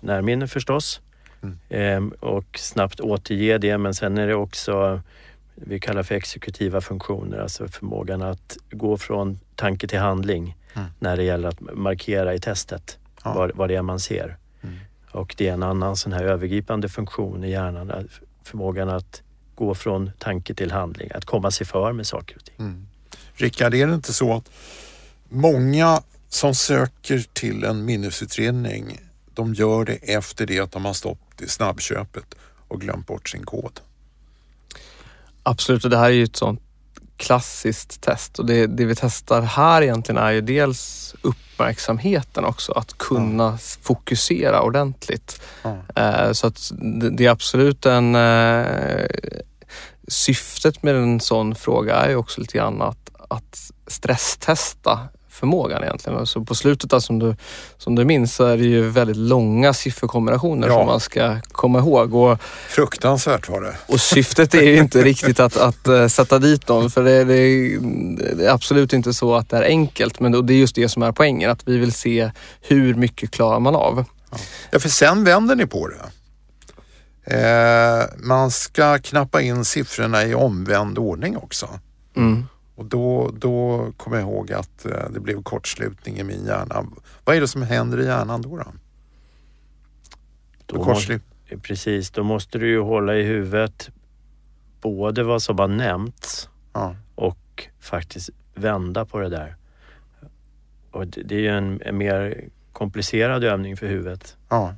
[0.00, 1.00] närminne förstås,
[1.42, 2.12] mm.
[2.12, 3.78] eh, och snabbt återge det.
[3.78, 5.00] Men sen är det också
[5.54, 10.88] vi kallar för exekutiva funktioner, alltså förmågan att gå från tanke till handling mm.
[10.98, 13.34] när det gäller att markera i testet ja.
[13.34, 14.36] vad, vad det är man ser.
[14.62, 14.76] Mm.
[15.10, 18.08] Och det är en annan sån här övergripande funktion i hjärnan,
[18.44, 19.22] förmågan att
[19.54, 22.54] gå från tanke till handling, att komma sig för med saker och ting.
[22.58, 22.86] Mm.
[23.34, 24.50] Rickard, är det inte så att
[25.28, 29.00] många som söker till en minnesutredning,
[29.34, 32.34] de gör det efter det att de har stått i snabbköpet
[32.68, 33.80] och glömt bort sin kod?
[35.42, 36.60] Absolut, och det här är ju ett sånt
[37.22, 42.98] klassiskt test och det, det vi testar här egentligen är ju dels uppmärksamheten också, att
[42.98, 43.58] kunna mm.
[43.82, 45.40] fokusera ordentligt.
[45.62, 46.34] Mm.
[46.34, 48.14] Så att det, det, är absolut en...
[48.14, 49.06] Eh,
[50.08, 54.98] syftet med en sån fråga är ju också lite grann att, att stresstesta
[55.32, 56.18] förmågan egentligen.
[56.18, 57.36] Alltså på slutet där, som, du,
[57.78, 60.74] som du minns så är det ju väldigt långa sifferkombinationer ja.
[60.74, 62.14] som man ska komma ihåg.
[62.14, 63.76] Och, Fruktansvärt var det.
[63.86, 67.78] Och syftet är ju inte riktigt att, att uh, sätta dit dem för det, det,
[68.34, 71.02] det, är absolut inte så att det är enkelt men det är just det som
[71.02, 71.50] är poängen.
[71.50, 74.04] Att vi vill se hur mycket klarar man av.
[74.70, 76.10] Ja, för sen vänder ni på det.
[77.24, 81.68] Eh, man ska knappa in siffrorna i omvänd ordning också.
[82.16, 82.46] Mm.
[82.74, 86.86] Och då, då kommer jag ihåg att eh, det blev kortslutning i min hjärna.
[87.24, 88.56] Vad är det som händer i hjärnan då?
[88.56, 88.64] då?
[90.66, 91.20] då måste,
[91.62, 93.90] precis, då måste du ju hålla i huvudet
[94.80, 96.96] både vad som har nämnts ja.
[97.14, 99.56] och faktiskt vända på det där.
[100.90, 104.36] Och det, det är ju en, en, mer komplicerad övning för huvudet.
[104.48, 104.74] Ja.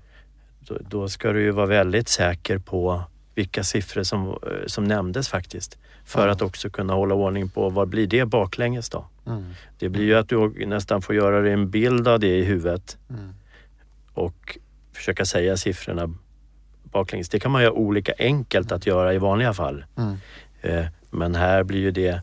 [0.61, 5.29] Då, då, ska du ju vara väldigt säker på vilka siffror som, eh, som nämndes
[5.29, 5.79] faktiskt.
[6.05, 6.33] För Ja.
[6.33, 9.07] att också kunna hålla ordning på vad blir det baklänges då?
[9.27, 9.45] Mm.
[9.79, 12.99] Det blir ju att du nästan får göra dig en bild av det i huvudet
[13.11, 13.35] Mm.
[14.15, 14.59] och
[14.93, 16.15] försöka säga siffrorna
[16.83, 17.29] baklänges.
[17.29, 19.85] Det kan man göra olika enkelt att göra i vanliga fall.
[19.97, 20.17] Mm.
[20.63, 22.21] Eh, Men här blir ju det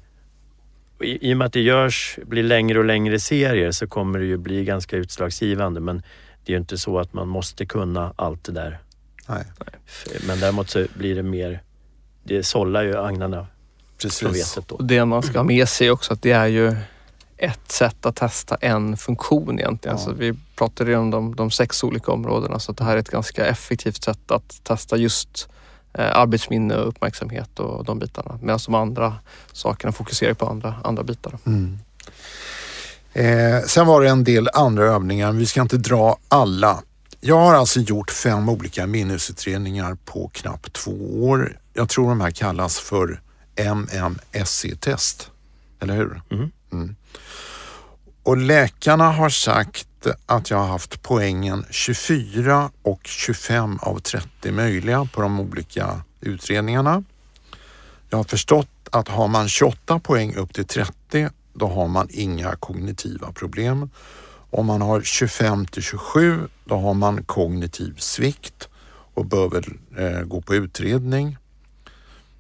[1.04, 4.26] i, I och med att det görs, blir längre och längre serier så kommer det
[4.26, 5.98] ju bli ganska utslagsgivande men
[6.46, 8.80] det är ju inte så att man måste kunna allt det där.
[9.36, 9.44] Nej,
[9.88, 11.62] F- Men däremot så blir det mer,
[12.24, 13.48] det sållar ju agnarna
[13.98, 14.58] från precis.
[14.58, 14.76] vetet då.
[14.76, 16.76] Och det man ska ha med sig också att det är ju
[17.38, 19.98] ett sätt att testa en funktion egentligen.
[19.98, 20.04] Ja.
[20.06, 22.98] Så vi pratade ju om de, de sex olika områdena så att det här är
[23.00, 25.50] ett ganska effektivt sätt att testa just
[25.94, 28.40] eh, arbetsminne och uppmärksamhet och de bitarna.
[28.42, 29.16] Medan de andra
[29.54, 31.38] sakerna fokuserar på andra, andra bitar.
[31.46, 31.80] Mm.
[33.14, 36.84] Eh, sen var det en del andra övningar, vi ska inte dra alla.
[37.24, 41.58] Jag har alltså gjort fem olika minnesutredningar på knappt två år.
[41.74, 43.22] Jag tror de här kallas för
[43.56, 45.32] MMSE-test.
[45.80, 46.22] Eller hur?
[46.32, 46.52] Mm.
[46.72, 46.96] Mm.
[48.24, 55.08] Och läkarna har sagt att jag har haft poängen 24 och 25 av 30 möjliga
[55.14, 57.04] på de olika utredningarna.
[58.10, 62.56] Jag har förstått att har man 28 poäng upp till 30 då har man inga
[62.56, 63.90] kognitiva problem.
[64.52, 68.70] Om man har 25 till 27 då har man kognitiv svikt
[69.14, 69.64] och bör väl
[69.98, 71.38] eh, gå på utredning.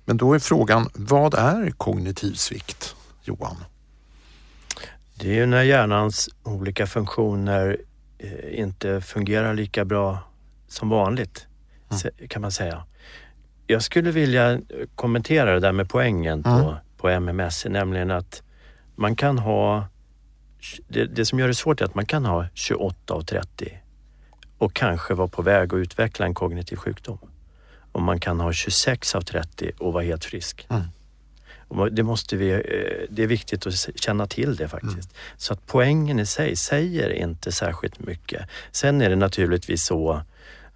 [0.05, 3.55] Men då är frågan, vad är kognitiv svikt, Johan?
[5.15, 7.77] Det är ju när hjärnans olika funktioner
[8.17, 10.17] eh, inte fungerar lika bra
[10.67, 11.47] som vanligt,
[12.01, 12.83] se- kan man säga.
[13.67, 14.59] Jag skulle vilja
[14.95, 18.43] kommentera det där med poängen på, på MMS, nämligen att
[18.95, 19.85] man kan ha,
[20.87, 23.77] det, det som gör det svårt är att man kan ha 28 av 30
[24.57, 27.17] och kanske vara på väg att utveckla en kognitiv sjukdom.
[27.91, 30.67] Och man kan ha 26 av 30 och vara helt frisk.
[30.69, 30.81] Mm.
[31.67, 32.59] Och Det, måste vi, eh,
[33.09, 35.13] det är viktigt att känna till det faktiskt.
[35.37, 38.47] Så att poängen i sig säger inte särskilt mycket.
[38.71, 40.21] Sen är det naturligtvis så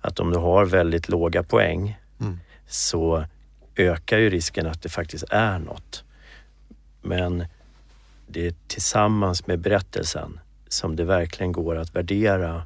[0.02, 2.40] att om du har väldigt låga poäng Mm.
[2.68, 3.26] så
[3.76, 6.04] ökar ju risken att det faktiskt är något.
[7.02, 7.46] Men
[8.28, 12.64] det är tillsammans med berättelsen som det verkligen går att värdera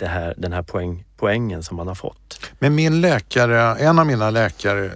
[0.00, 2.40] här, den här poäng, poängen som man har fått.
[2.58, 4.90] Men min läkare, en av mina läkare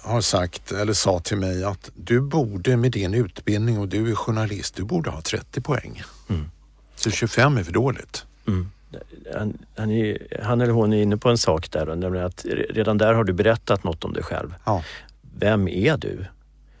[0.00, 4.14] har sagt, eller sa till mig att du borde med din utbildning och du är
[4.14, 6.02] journalist, du borde ha 30 poäng.
[6.28, 6.50] Mm.
[6.94, 8.26] Så 25 är för dåligt.
[8.46, 8.70] Mm.
[9.34, 12.98] Han, han, är, han eller hon är inne på en sak där, nämligen att redan
[12.98, 14.54] där har du berättat något om dig själv.
[14.64, 14.82] Ja.
[15.38, 16.26] Vem är du?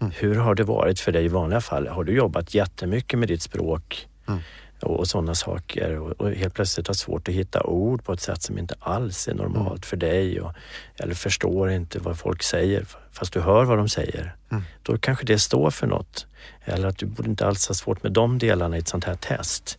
[0.04, 0.12] Mm.
[0.18, 1.88] Hur har det varit för dig i vanliga fall?
[1.88, 4.40] Har du jobbat jättemycket med ditt språk Mm.
[4.82, 8.20] och, och sådana saker och, och helt plötsligt har svårt att hitta ord på ett
[8.20, 9.82] sätt som inte alls är normalt Mm.
[9.82, 10.52] för dig och,
[10.96, 14.34] eller förstår inte vad folk säger fast du hör vad de säger.
[14.50, 14.62] Mm.
[14.82, 16.26] Då kanske det står för något.
[16.64, 19.14] Eller att du borde inte alls ha svårt med de delarna i ett sånt här
[19.14, 19.78] test.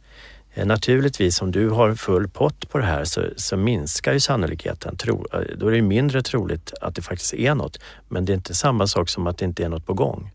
[0.57, 4.97] Eh, Naturligtvis om du har full pott på det här så, så minskar ju sannolikheten.
[4.97, 7.79] Tro, eh, då är det ju mindre troligt att det faktiskt är något.
[8.07, 10.31] Men det är inte samma sak som att det inte är något på gång.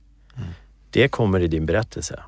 [0.90, 2.20] Det kommer i din berättelse.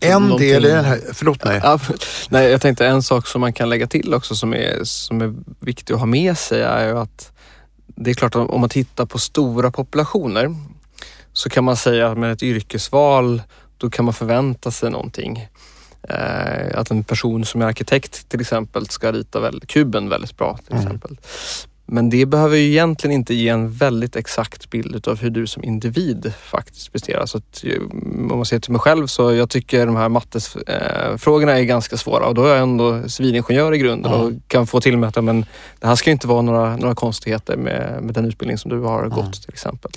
[0.00, 1.60] En Någonting- del i den här, förlåt mig.
[1.62, 1.80] Ja,
[2.28, 5.34] nej, jag tänkte en sak som man kan lägga till också som är, som är
[5.60, 7.32] viktig att ha med sig är ju att
[7.86, 10.56] det är klart att om man tittar på stora populationer
[11.32, 13.42] så kan man säga att med ett yrkesval
[13.78, 15.48] då kan man förvänta sig någonting.
[16.08, 20.56] Eh, att en person som är arkitekt till exempel ska rita väl, kuben väldigt bra
[20.64, 20.86] till Mm.
[20.86, 21.16] exempel.
[21.88, 25.64] Men det behöver ju egentligen inte ge en väldigt exakt bild av hur du som
[25.64, 27.26] individ faktiskt presterar.
[27.26, 31.58] Så att, eh, om man ser till mig själv så jag tycker de här mattesfrågorna
[31.58, 34.18] är ganska svåra och då är jag ändå civilingenjör i grunden Ja.
[34.18, 35.44] och kan få till mig att men,
[35.78, 39.08] det här ska inte vara några, några konstigheter med, med den utbildning som du har
[39.08, 39.90] gått till exempel.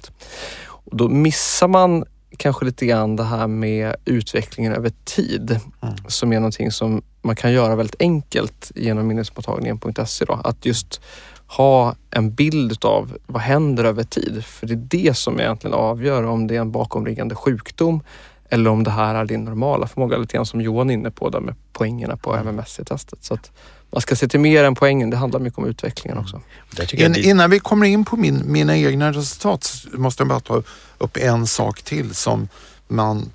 [0.61, 2.05] Och då missar man
[2.39, 5.95] kanske lite grann det här med utvecklingen över tid Mm.
[6.07, 10.25] som är någonting som man kan göra väldigt enkelt genom minnesmottagningen.se.
[10.25, 10.33] Då.
[10.33, 11.01] Att just
[11.47, 14.45] ha en bild av vad händer över tid.
[14.45, 18.01] För det är det som egentligen avgör om det är en bakomliggande sjukdom
[18.49, 20.17] eller om det här är din normala förmåga.
[20.17, 23.23] Lite grann som Johan är inne på där med poängerna på MMS-testet.
[23.23, 23.51] Så att
[23.91, 25.09] man ska se till mer än poängen.
[25.09, 26.41] Det handlar mycket om utvecklingen också.
[26.75, 30.39] Jag In, innan vi kommer in på min, mina egna resultat så måste jag bara
[30.39, 30.63] ta
[30.97, 32.47] upp en sak till som
[32.87, 33.33] man,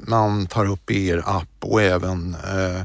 [0.00, 2.82] man tar upp i er app och även eh,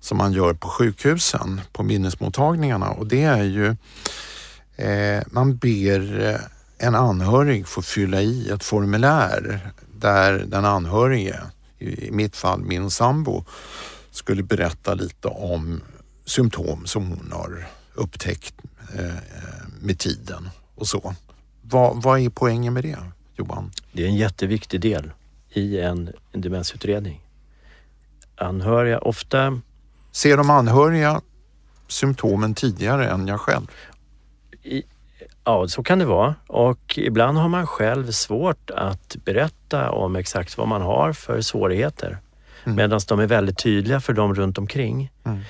[0.00, 3.76] som man gör på sjukhusen, på minnesmottagningarna och det är ju
[4.76, 6.40] eh, man ber eh,
[6.86, 9.60] en anhörig få fylla i ett formulär
[9.92, 11.40] där den anhörige,
[11.78, 13.44] i i mitt fall min sambo,
[14.10, 15.80] skulle berätta lite om
[16.26, 18.54] symptom som hon har upptäckt
[18.94, 19.14] eh,
[19.80, 21.14] med tiden och så.
[21.62, 22.98] Vad, vad är poängen med det,
[23.34, 23.70] Johan?
[23.92, 25.10] Det är en jätteviktig del
[25.50, 27.20] i en, en demensutredning.
[28.36, 29.60] Anhöriga, ofta...
[30.12, 31.20] Ser de anhöriga
[31.88, 33.66] symptomen tidigare än jag själv?
[34.62, 34.82] I,
[35.44, 36.34] ja, så kan det vara.
[36.46, 42.18] Och ibland har man själv svårt att berätta om exakt vad man har för svårigheter.
[42.64, 42.76] Mm.
[42.76, 45.10] Medan de är väldigt tydliga för dem runt omkring.
[45.24, 45.40] Mm.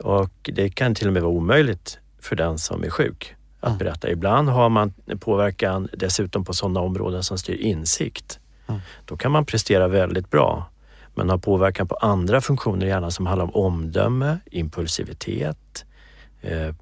[0.00, 3.78] Och det kan till och med vara omöjligt för den som är sjuk att mm.
[3.78, 4.10] berätta.
[4.10, 8.40] Ibland har man påverkan dessutom på sådana områden som styr insikt.
[8.68, 8.80] Mm.
[9.04, 10.70] Då kan man prestera väldigt bra
[11.14, 15.84] men har påverkan på andra funktioner i hjärnan som handlar om omdöme, impulsivitet,
[16.40, 16.74] eh,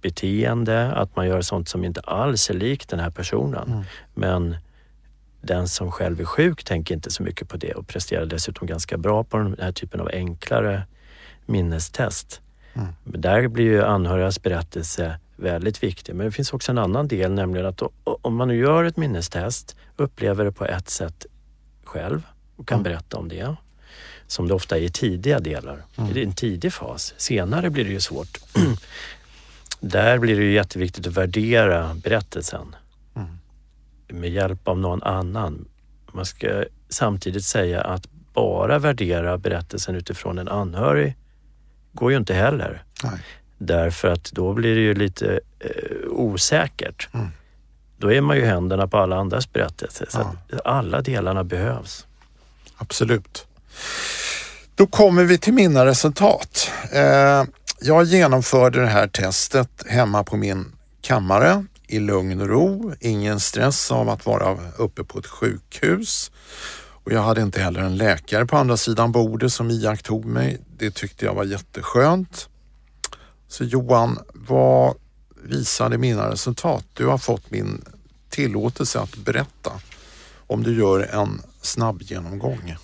[0.00, 3.68] beteende, att man gör sånt som inte alls är likt den här personen.
[3.72, 3.84] Mm.
[4.14, 4.56] Men
[5.40, 8.98] den som själv är sjuk tänker inte så mycket på det och presterar dessutom ganska
[8.98, 10.82] bra på den här typen av enklare
[11.48, 12.40] minnestest.
[12.74, 12.88] Mm.
[13.04, 16.14] Där blir ju anhörigas berättelse väldigt viktig.
[16.14, 19.76] Men det finns också en annan del, nämligen att om man nu gör ett minnestest,
[19.96, 21.26] upplever det på ett sätt
[21.84, 22.22] själv
[22.56, 22.82] och kan mm.
[22.82, 23.56] berätta om det,
[24.26, 26.16] som det ofta är i tidiga delar, mm.
[26.16, 27.14] i en tidig fas.
[27.16, 28.38] Senare blir det ju svårt.
[29.80, 32.76] Där blir det ju jätteviktigt att värdera berättelsen
[33.14, 33.28] mm.
[34.08, 35.68] med hjälp av någon annan.
[36.12, 41.16] Man ska samtidigt säga att bara värdera berättelsen utifrån en anhörig
[41.92, 42.82] går ju inte heller.
[43.04, 43.20] Nej.
[43.58, 47.08] Därför att då blir det ju lite eh, osäkert.
[47.14, 47.28] Mm.
[47.96, 50.06] Då är man ju händerna på alla andras berättelser.
[50.10, 50.58] Så ja.
[50.64, 52.06] alla delarna behövs.
[52.76, 53.46] Absolut.
[54.74, 56.70] Då kommer vi till mina resultat.
[56.92, 57.44] Eh,
[57.80, 62.94] jag genomförde det här testet hemma på min kammare i lugn och ro.
[63.00, 66.30] Ingen stress av att vara uppe på ett sjukhus.
[67.08, 70.60] Och jag hade inte heller en läkare på andra sidan bordet som iakttog mig.
[70.76, 72.48] Det tyckte jag var jätteskönt.
[73.46, 74.94] Så Johan, vad
[75.42, 76.84] visade mina resultat?
[76.92, 77.84] Du har fått min
[78.28, 79.72] tillåtelse att berätta
[80.46, 82.76] om du gör en snabb genomgång.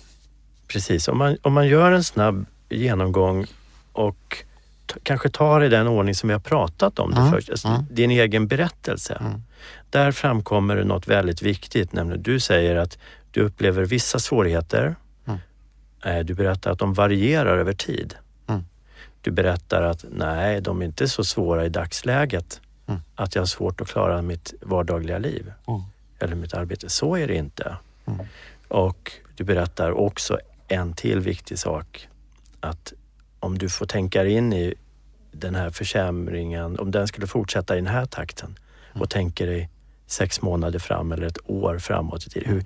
[0.67, 3.45] Precis, om man, om man gör en snabb genomgång
[3.91, 4.43] och
[5.03, 7.25] kanske tar i den ordning som vi har pratat om mm.
[7.25, 7.85] det först, alltså mm.
[7.89, 9.17] din egen berättelse.
[9.21, 9.41] Mm.
[9.89, 12.97] Där framkommer det något väldigt viktigt, nämligen du säger att
[13.35, 14.95] du upplever vissa svårigheter.
[15.25, 15.39] Mm.
[16.05, 18.15] Eh, du berättar att de varierar över tid.
[18.47, 18.65] Mm.
[19.21, 22.61] Du berättar att nej, de är inte så svåra i dagsläget.
[22.87, 23.01] Mm.
[23.15, 25.51] Att jag har svårt att klara mitt vardagliga liv
[26.19, 26.89] eller mitt arbete.
[26.89, 27.75] Så är det inte.
[28.67, 32.07] Och du berättar också en till viktig sak.
[32.59, 32.93] Att
[33.39, 34.73] om du får tänka in i
[35.31, 38.57] den här försämringen, om den skulle fortsätta i den här takten
[38.89, 39.07] och mm.
[39.07, 39.69] tänker dig
[40.07, 42.53] sex månader fram eller ett år framåt i tiden.
[42.53, 42.65] Hur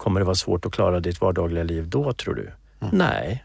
[0.00, 2.50] kommer det vara svårt att klara ditt vardagliga liv då tror du?
[2.80, 2.98] Mm.
[2.98, 3.44] Nej.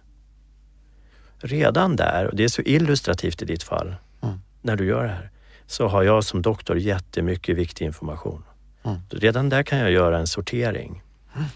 [1.37, 4.35] Redan där, och det är så illustrativt i ditt fall, mm.
[4.61, 5.29] när du gör det här,
[5.67, 8.43] så har jag som doktor jättemycket viktig information.
[8.83, 8.97] Mm.
[9.09, 11.03] Redan där kan jag göra en sortering.
[11.35, 11.47] Mm.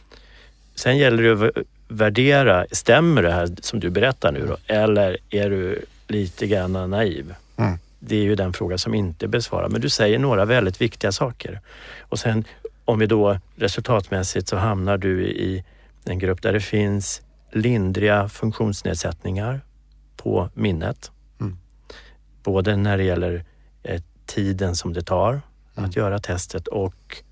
[0.75, 1.55] Sen gäller det att
[1.87, 4.57] värdera, stämmer det här som du berättar nu då?
[4.67, 7.35] Eller är du lite grann naiv?
[7.57, 7.77] Mm.
[7.99, 9.69] Det är ju den fråga som inte besvarar.
[9.69, 11.59] Men du säger några väldigt viktiga saker.
[11.99, 12.45] Och sen
[12.89, 15.63] om vi då resultatmässigt så hamnar du i
[16.05, 17.21] en grupp där det finns
[17.51, 19.61] lindriga funktionsnedsättningar
[20.17, 21.11] på minnet.
[21.41, 21.57] Mm.
[22.43, 23.45] Både när det gäller
[23.83, 25.41] eh, tiden som det tar
[25.75, 25.89] mm.
[25.89, 27.23] att göra testet och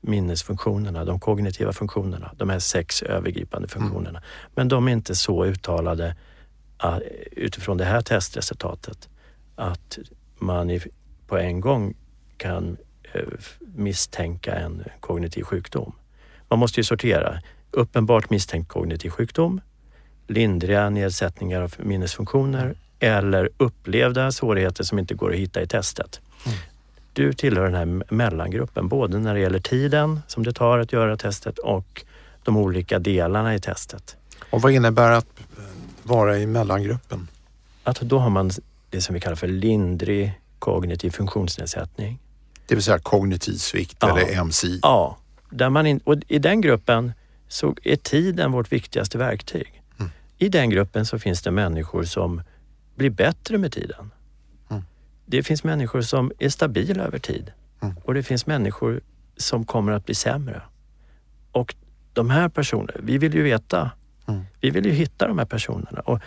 [0.00, 3.68] minnesfunktionerna, de kognitiva funktionerna, de här sex övergripande mm.
[3.68, 4.18] funktionerna.
[4.18, 4.50] Mm.
[4.54, 6.16] Men de är inte så uttalade
[6.84, 6.98] uh,
[7.32, 9.08] utifrån det här testresultatet
[9.54, 9.98] att
[10.38, 10.80] man
[11.26, 11.94] på en gång
[12.36, 12.76] kan
[13.58, 15.92] misstänka en kognitiv sjukdom.
[16.48, 17.40] Man måste ju sortera.
[17.70, 19.60] Uppenbart misstänkt kognitiv sjukdom,
[20.26, 26.20] lindriga nedsättningar av minnesfunktioner eller upplevda svårigheter som inte går att hitta i testet.
[26.46, 26.58] Mm
[27.14, 31.16] du tillhör den här mellangruppen, både när det gäller tiden som det tar att göra
[31.16, 32.04] testet och
[32.42, 34.16] de olika delarna i testet.
[34.50, 35.26] Och vad innebär att
[36.02, 37.28] vara i mellangruppen?
[37.82, 38.50] Att då har man
[38.90, 42.18] det som vi kallar för lindrig kognitiv funktionsnedsättning.
[42.66, 44.18] Det vill säga kognitiv svikt ja.
[44.18, 44.80] eller MCI?
[44.82, 45.18] Ja,
[45.50, 47.12] där man in, och i den gruppen
[47.48, 49.82] så är tiden vårt viktigaste verktyg.
[49.98, 50.10] Mm.
[50.38, 52.42] I den gruppen så finns det människor som
[52.96, 54.10] blir bättre med tiden
[55.26, 57.94] det finns människor som är stabila över tid mm.
[58.04, 59.00] och det finns människor
[59.36, 60.62] som kommer att bli sämre.
[61.52, 61.74] Och
[62.12, 63.90] de här personerna, vi vill ju veta,
[64.28, 64.44] mm.
[64.60, 66.00] vi vill ju hitta de här personerna.
[66.00, 66.20] Och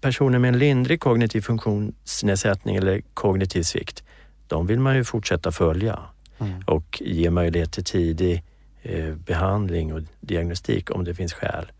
[0.00, 4.02] personer med en lindrig kognitiv funktionsnedsättning eller kognitiv svikt,
[4.50, 5.98] de vill man ju fortsätta följa
[6.38, 6.62] mm.
[6.66, 8.42] och ge möjlighet till tidig
[8.82, 11.72] eh, behandling och diagnostik om det finns skäl.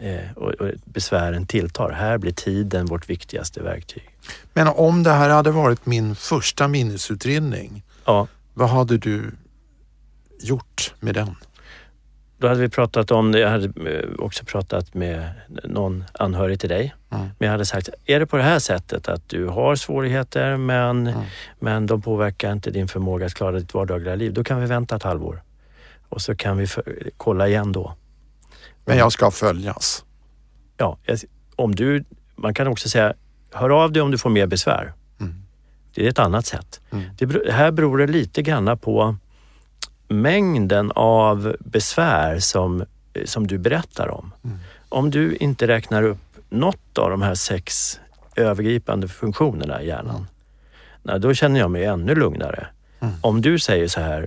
[0.00, 1.90] Eh, och, och besvären tilltar.
[1.90, 4.16] Här blir tiden vårt viktigaste verktyg.
[4.52, 9.30] Men om det här hade varit min första minnesutredning, Ja, vad hade du
[10.40, 11.36] gjort med den?
[12.38, 13.38] då hade vi pratat om det.
[13.38, 15.30] Jag hade eh, också pratat med
[15.64, 16.94] någon anhörig till dig.
[17.12, 17.26] Mm.
[17.38, 21.06] Men jag hade sagt, är det på det här sättet att du har svårigheter men,
[21.06, 21.22] Mm.
[21.60, 24.32] men de påverkar inte din förmåga att klara ditt vardagliga liv.
[24.32, 25.42] Då kan vi vänta ett halvår.
[26.08, 27.94] Och så kan vi för, kolla igen då.
[28.84, 30.04] Men jag ska följas.
[30.76, 30.98] Ja,
[31.56, 32.04] om du,
[32.36, 33.14] man kan också säga,
[33.52, 34.92] hör av dig om du får mer besvär.
[35.20, 35.34] Mm.
[35.94, 36.80] Det är ett annat sätt.
[36.90, 37.04] Mm.
[37.18, 39.16] Det, här beror det lite grann på
[40.08, 42.84] mängden av besvär som,
[43.24, 44.32] som du berättar om.
[44.44, 44.58] Mm.
[44.88, 46.18] Om du inte räknar upp
[46.52, 48.00] något av de här sex
[48.36, 50.26] övergripande funktionerna i hjärnan,
[51.02, 52.66] nej, då känner jag mig ännu lugnare.
[53.00, 53.14] Mm.
[53.20, 54.26] Om du säger så här,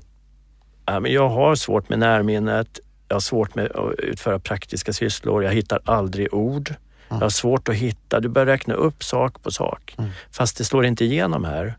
[0.86, 5.44] "Ja, men jag har svårt med närminnet, jag har svårt med att utföra praktiska sysslor,
[5.44, 6.76] jag hittar aldrig ord.
[7.10, 9.96] Jag har svårt att hitta, du börjar räkna upp sak på sak.
[9.98, 10.10] Mm.
[10.32, 11.78] Fast det slår inte igenom här.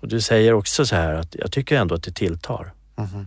[0.00, 2.72] Och du säger också så här att jag tycker ändå att det tilltar.
[2.96, 3.26] Mhm.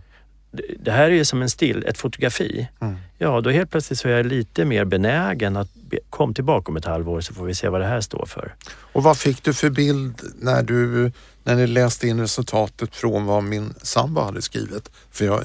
[0.80, 2.68] Det, här är ju som en still, ett fotografi.
[2.82, 2.96] Mm.
[3.18, 6.78] Ja, då helt plötsligt så är jag lite mer benägen att be, kom tillbaka om
[6.78, 8.56] ett halvår så får vi se vad det här står för.
[8.94, 11.12] Och vad fick du för bild när du
[11.44, 14.90] när ni läste in resultatet från vad min sambo hade skrivit?
[15.12, 15.44] För jag,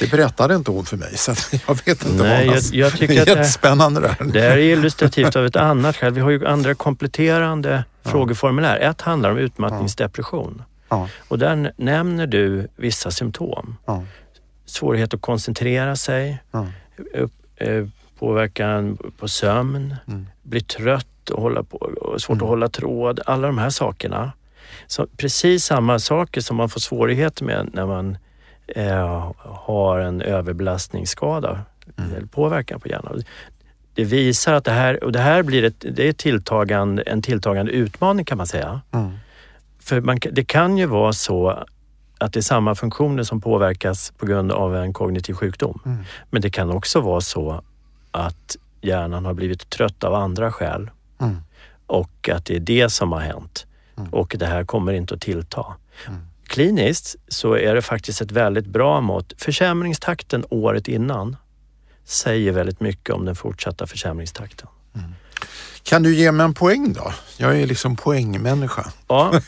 [0.00, 1.34] det berättade inte hon för mig så
[1.66, 4.24] jag vet inte Nej, vad jag, jag tycker Jättespännande det här.
[4.32, 6.12] det här är illustrativt av ett annat skäl.
[6.12, 8.78] Vi har ju andra kompletterande frågeformulär.
[8.78, 10.62] Ett handlar om utmattningsdepression.
[10.88, 13.76] Ja, Och där nämner du vissa symptom.
[13.86, 14.04] ja,
[14.72, 16.38] Svårighet att koncentrera sig,
[17.14, 17.86] upp, eh,
[18.18, 20.26] påverkan på sömn, Mm.
[20.42, 23.20] bli trött och, hålla på, och svårt att hålla tråd.
[23.26, 24.32] Alla de här sakerna.
[24.86, 28.16] Så precis samma saker som man får svårigheter med när man
[28.66, 31.60] eh, har en överbelastningsskada
[32.16, 33.22] eller påverkan på hjärnan.
[33.94, 37.72] Det visar att det här, och det här blir ett, det är tilltagande, en tilltagande
[37.72, 38.80] utmaning kan man säga.
[38.92, 39.10] Mm.
[39.80, 41.64] För man, det kan ju vara så
[42.22, 45.80] att det är samma funktioner som påverkas på grund av en kognitiv sjukdom.
[45.86, 46.04] Mm.
[46.30, 47.62] Men det kan också vara så
[48.10, 51.36] att hjärnan har blivit trött av andra skäl Mm.
[51.86, 53.66] och att det är det som har hänt.
[53.98, 54.08] Mm.
[54.10, 55.66] Och det här kommer inte att tillta.
[56.08, 56.20] Mm.
[56.46, 59.32] Kliniskt så är det faktiskt ett väldigt bra mått.
[59.38, 61.36] Försämringstakten året innan
[62.04, 64.68] säger väldigt mycket om den fortsatta försämringstakten.
[65.82, 67.12] Kan du ge mig en poäng då?
[67.36, 68.92] Jag är liksom poängmänniska.
[69.08, 69.32] Ja,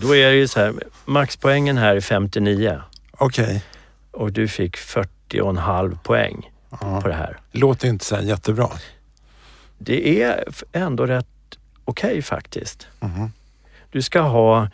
[0.00, 0.74] då är det ju så här,
[1.04, 2.80] maxpoängen här är 59
[3.12, 3.64] Okej.
[4.10, 7.00] och du fick 40,5 poäng Ja.
[7.02, 7.36] på det här.
[7.52, 8.68] Låter inte så jättebra.
[9.78, 11.26] Det är ändå rätt
[11.84, 12.86] okej faktiskt.
[13.00, 13.32] Mhm.
[13.90, 14.68] Du ska ha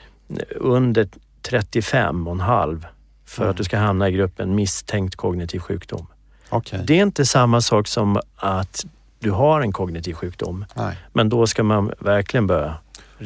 [0.57, 1.09] under
[1.43, 2.85] 35,5
[3.27, 3.51] för Mm.
[3.51, 6.07] att du ska hamna i gruppen misstänkt kognitiv sjukdom.
[6.49, 6.81] Okej.
[6.87, 8.85] Det är inte samma sak som att
[9.19, 10.97] du har en kognitiv sjukdom, Nej.
[11.13, 12.75] men då ska man verkligen börja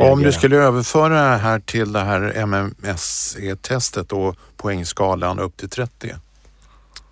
[0.01, 0.39] Och om du reagera.
[0.39, 6.15] skulle överföra det här till det här MMSE-testet och poängskalan upp till 30.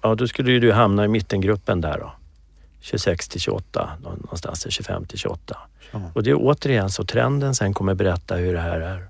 [0.03, 2.12] Ja, då skulle ju du hamna i mittengruppen där då.
[2.80, 5.59] 26 till 28, nå- någonstans till 25 till 28.
[5.93, 6.01] Ja.
[6.14, 9.09] Och det är återigen så trenden sen kommer berätta hur det här är.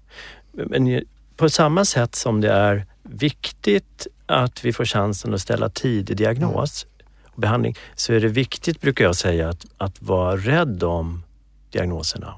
[0.53, 1.05] Men
[1.37, 6.87] på samma sätt som det är viktigt att vi får chansen att ställa tidig diagnos
[7.27, 11.23] och behandling så är det viktigt, brukar jag säga, att, att vara rädd om
[11.71, 12.35] diagnoserna.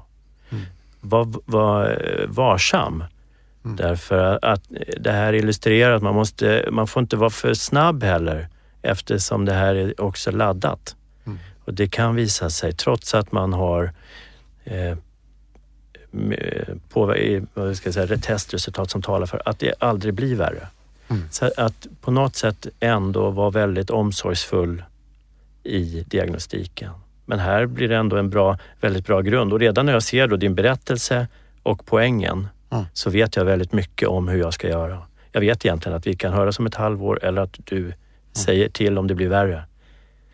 [0.49, 0.65] Mm.
[1.09, 3.03] Var, var varsam.
[3.65, 3.75] Mm.
[3.75, 4.63] Därför att
[4.97, 8.47] det här illustrerar att man, måste, man får inte vara för snabb heller
[8.81, 10.95] eftersom det här är också laddat.
[11.25, 11.37] Mm.
[11.65, 13.93] Och det kan visa sig, trots att man har
[14.63, 14.97] eh,
[16.89, 17.15] på,
[17.53, 20.67] vad ska jag säga, testresultat som talar för att det aldrig blir värre.
[21.07, 21.23] Mm.
[21.31, 24.83] Så att på något sätt ändå vara väldigt omsorgsfull
[25.63, 26.91] i diagnostiken.
[27.29, 30.27] Men här blir det ändå en bra, väldigt bra grund och redan när jag ser
[30.27, 31.27] då din berättelse
[31.63, 32.85] och poängen Mm.
[32.93, 35.01] så vet jag väldigt mycket om hur jag ska göra.
[35.31, 37.93] Jag vet egentligen att vi kan höra om ett halvår eller att du
[38.33, 39.63] säger till om det blir värre.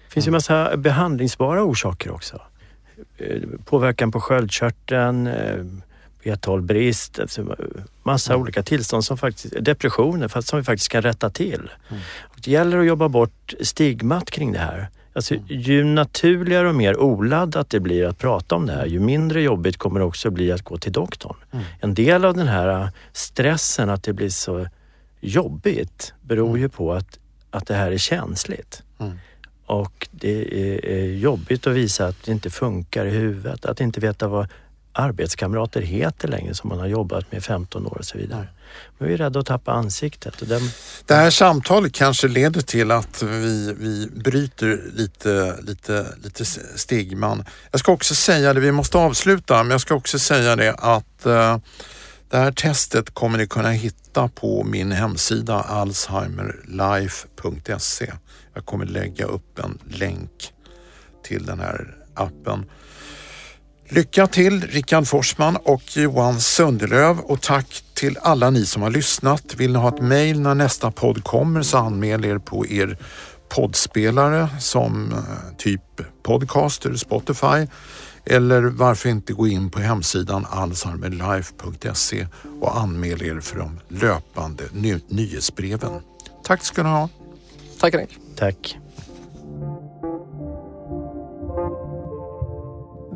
[0.07, 2.41] Det finns ju massa behandlingsbara orsaker också.
[3.17, 5.65] Eh, Påverkan på sköldkörteln, eh,
[6.23, 7.55] B12-brist, alltså
[8.03, 11.69] massa olika tillstånd som faktiskt, depressioner som vi faktiskt kan rätta till.
[12.21, 14.87] Och det gäller att jobba bort stigmat kring det här.
[15.15, 19.41] Alltså, ju naturligare och mer oladdat det blir att prata om det här, ju mindre
[19.41, 21.35] jobbigt kommer det också bli att gå till doktorn.
[21.51, 21.65] Mm.
[21.79, 24.67] En del av den här stressen att det blir så
[25.21, 27.19] jobbigt beror ju på att,
[27.51, 28.83] att det här är känsligt.
[28.99, 29.19] Mm.
[29.65, 33.99] Och det är, är jobbigt att visa att det inte funkar i huvudet, att inte
[33.99, 34.47] veta vad
[34.93, 38.47] arbetskamrater heter längre som man har jobbat med 15 år och så vidare.
[38.97, 40.41] Man är rädd att tappa ansiktet.
[40.41, 40.61] Och den...
[41.05, 47.45] Det här samtalet kanske leder till att vi, vi bryter lite, lite, lite stigman.
[47.71, 51.25] Jag ska också säga det, vi måste avsluta, men jag ska också säga det att
[51.25, 51.57] uh,
[52.29, 58.13] det här testet kommer ni kunna hitta på min hemsida alzheimerlife.se.
[58.53, 60.53] Jag kommer lägga upp en länk
[61.23, 62.65] till den här appen.
[63.95, 69.55] Lycka till Rickard Forsman och Johan Sundelöv och tack till alla ni som har lyssnat.
[69.55, 72.97] Vill ni ha ett mejl när nästa podd kommer så anmäl er på er
[73.49, 75.81] poddspelare som eh, typ
[76.23, 77.67] Podcaster, Spotify
[78.25, 82.27] eller varför inte gå in på hemsidan alzheimerlife.se
[82.61, 86.01] och anmäl er för de löpande ny nyhetsbreven.
[86.43, 87.09] Tack ska ni ha.
[87.79, 88.17] Tack Henrik.
[88.35, 88.77] Tack.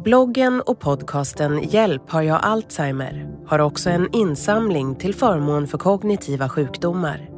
[0.08, 6.50] Bloggen och podcasten Hjälp har jag Alzheimer har också en insamling till förmån för kognitiva
[6.50, 7.30] sjukdomar.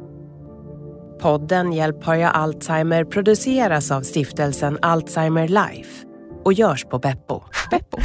[1.20, 6.06] Podden Hjälp har jag Alzheimer produceras av stiftelsen Alzheimer Life
[6.44, 7.42] och görs på Beppo.
[7.70, 7.98] Beppo.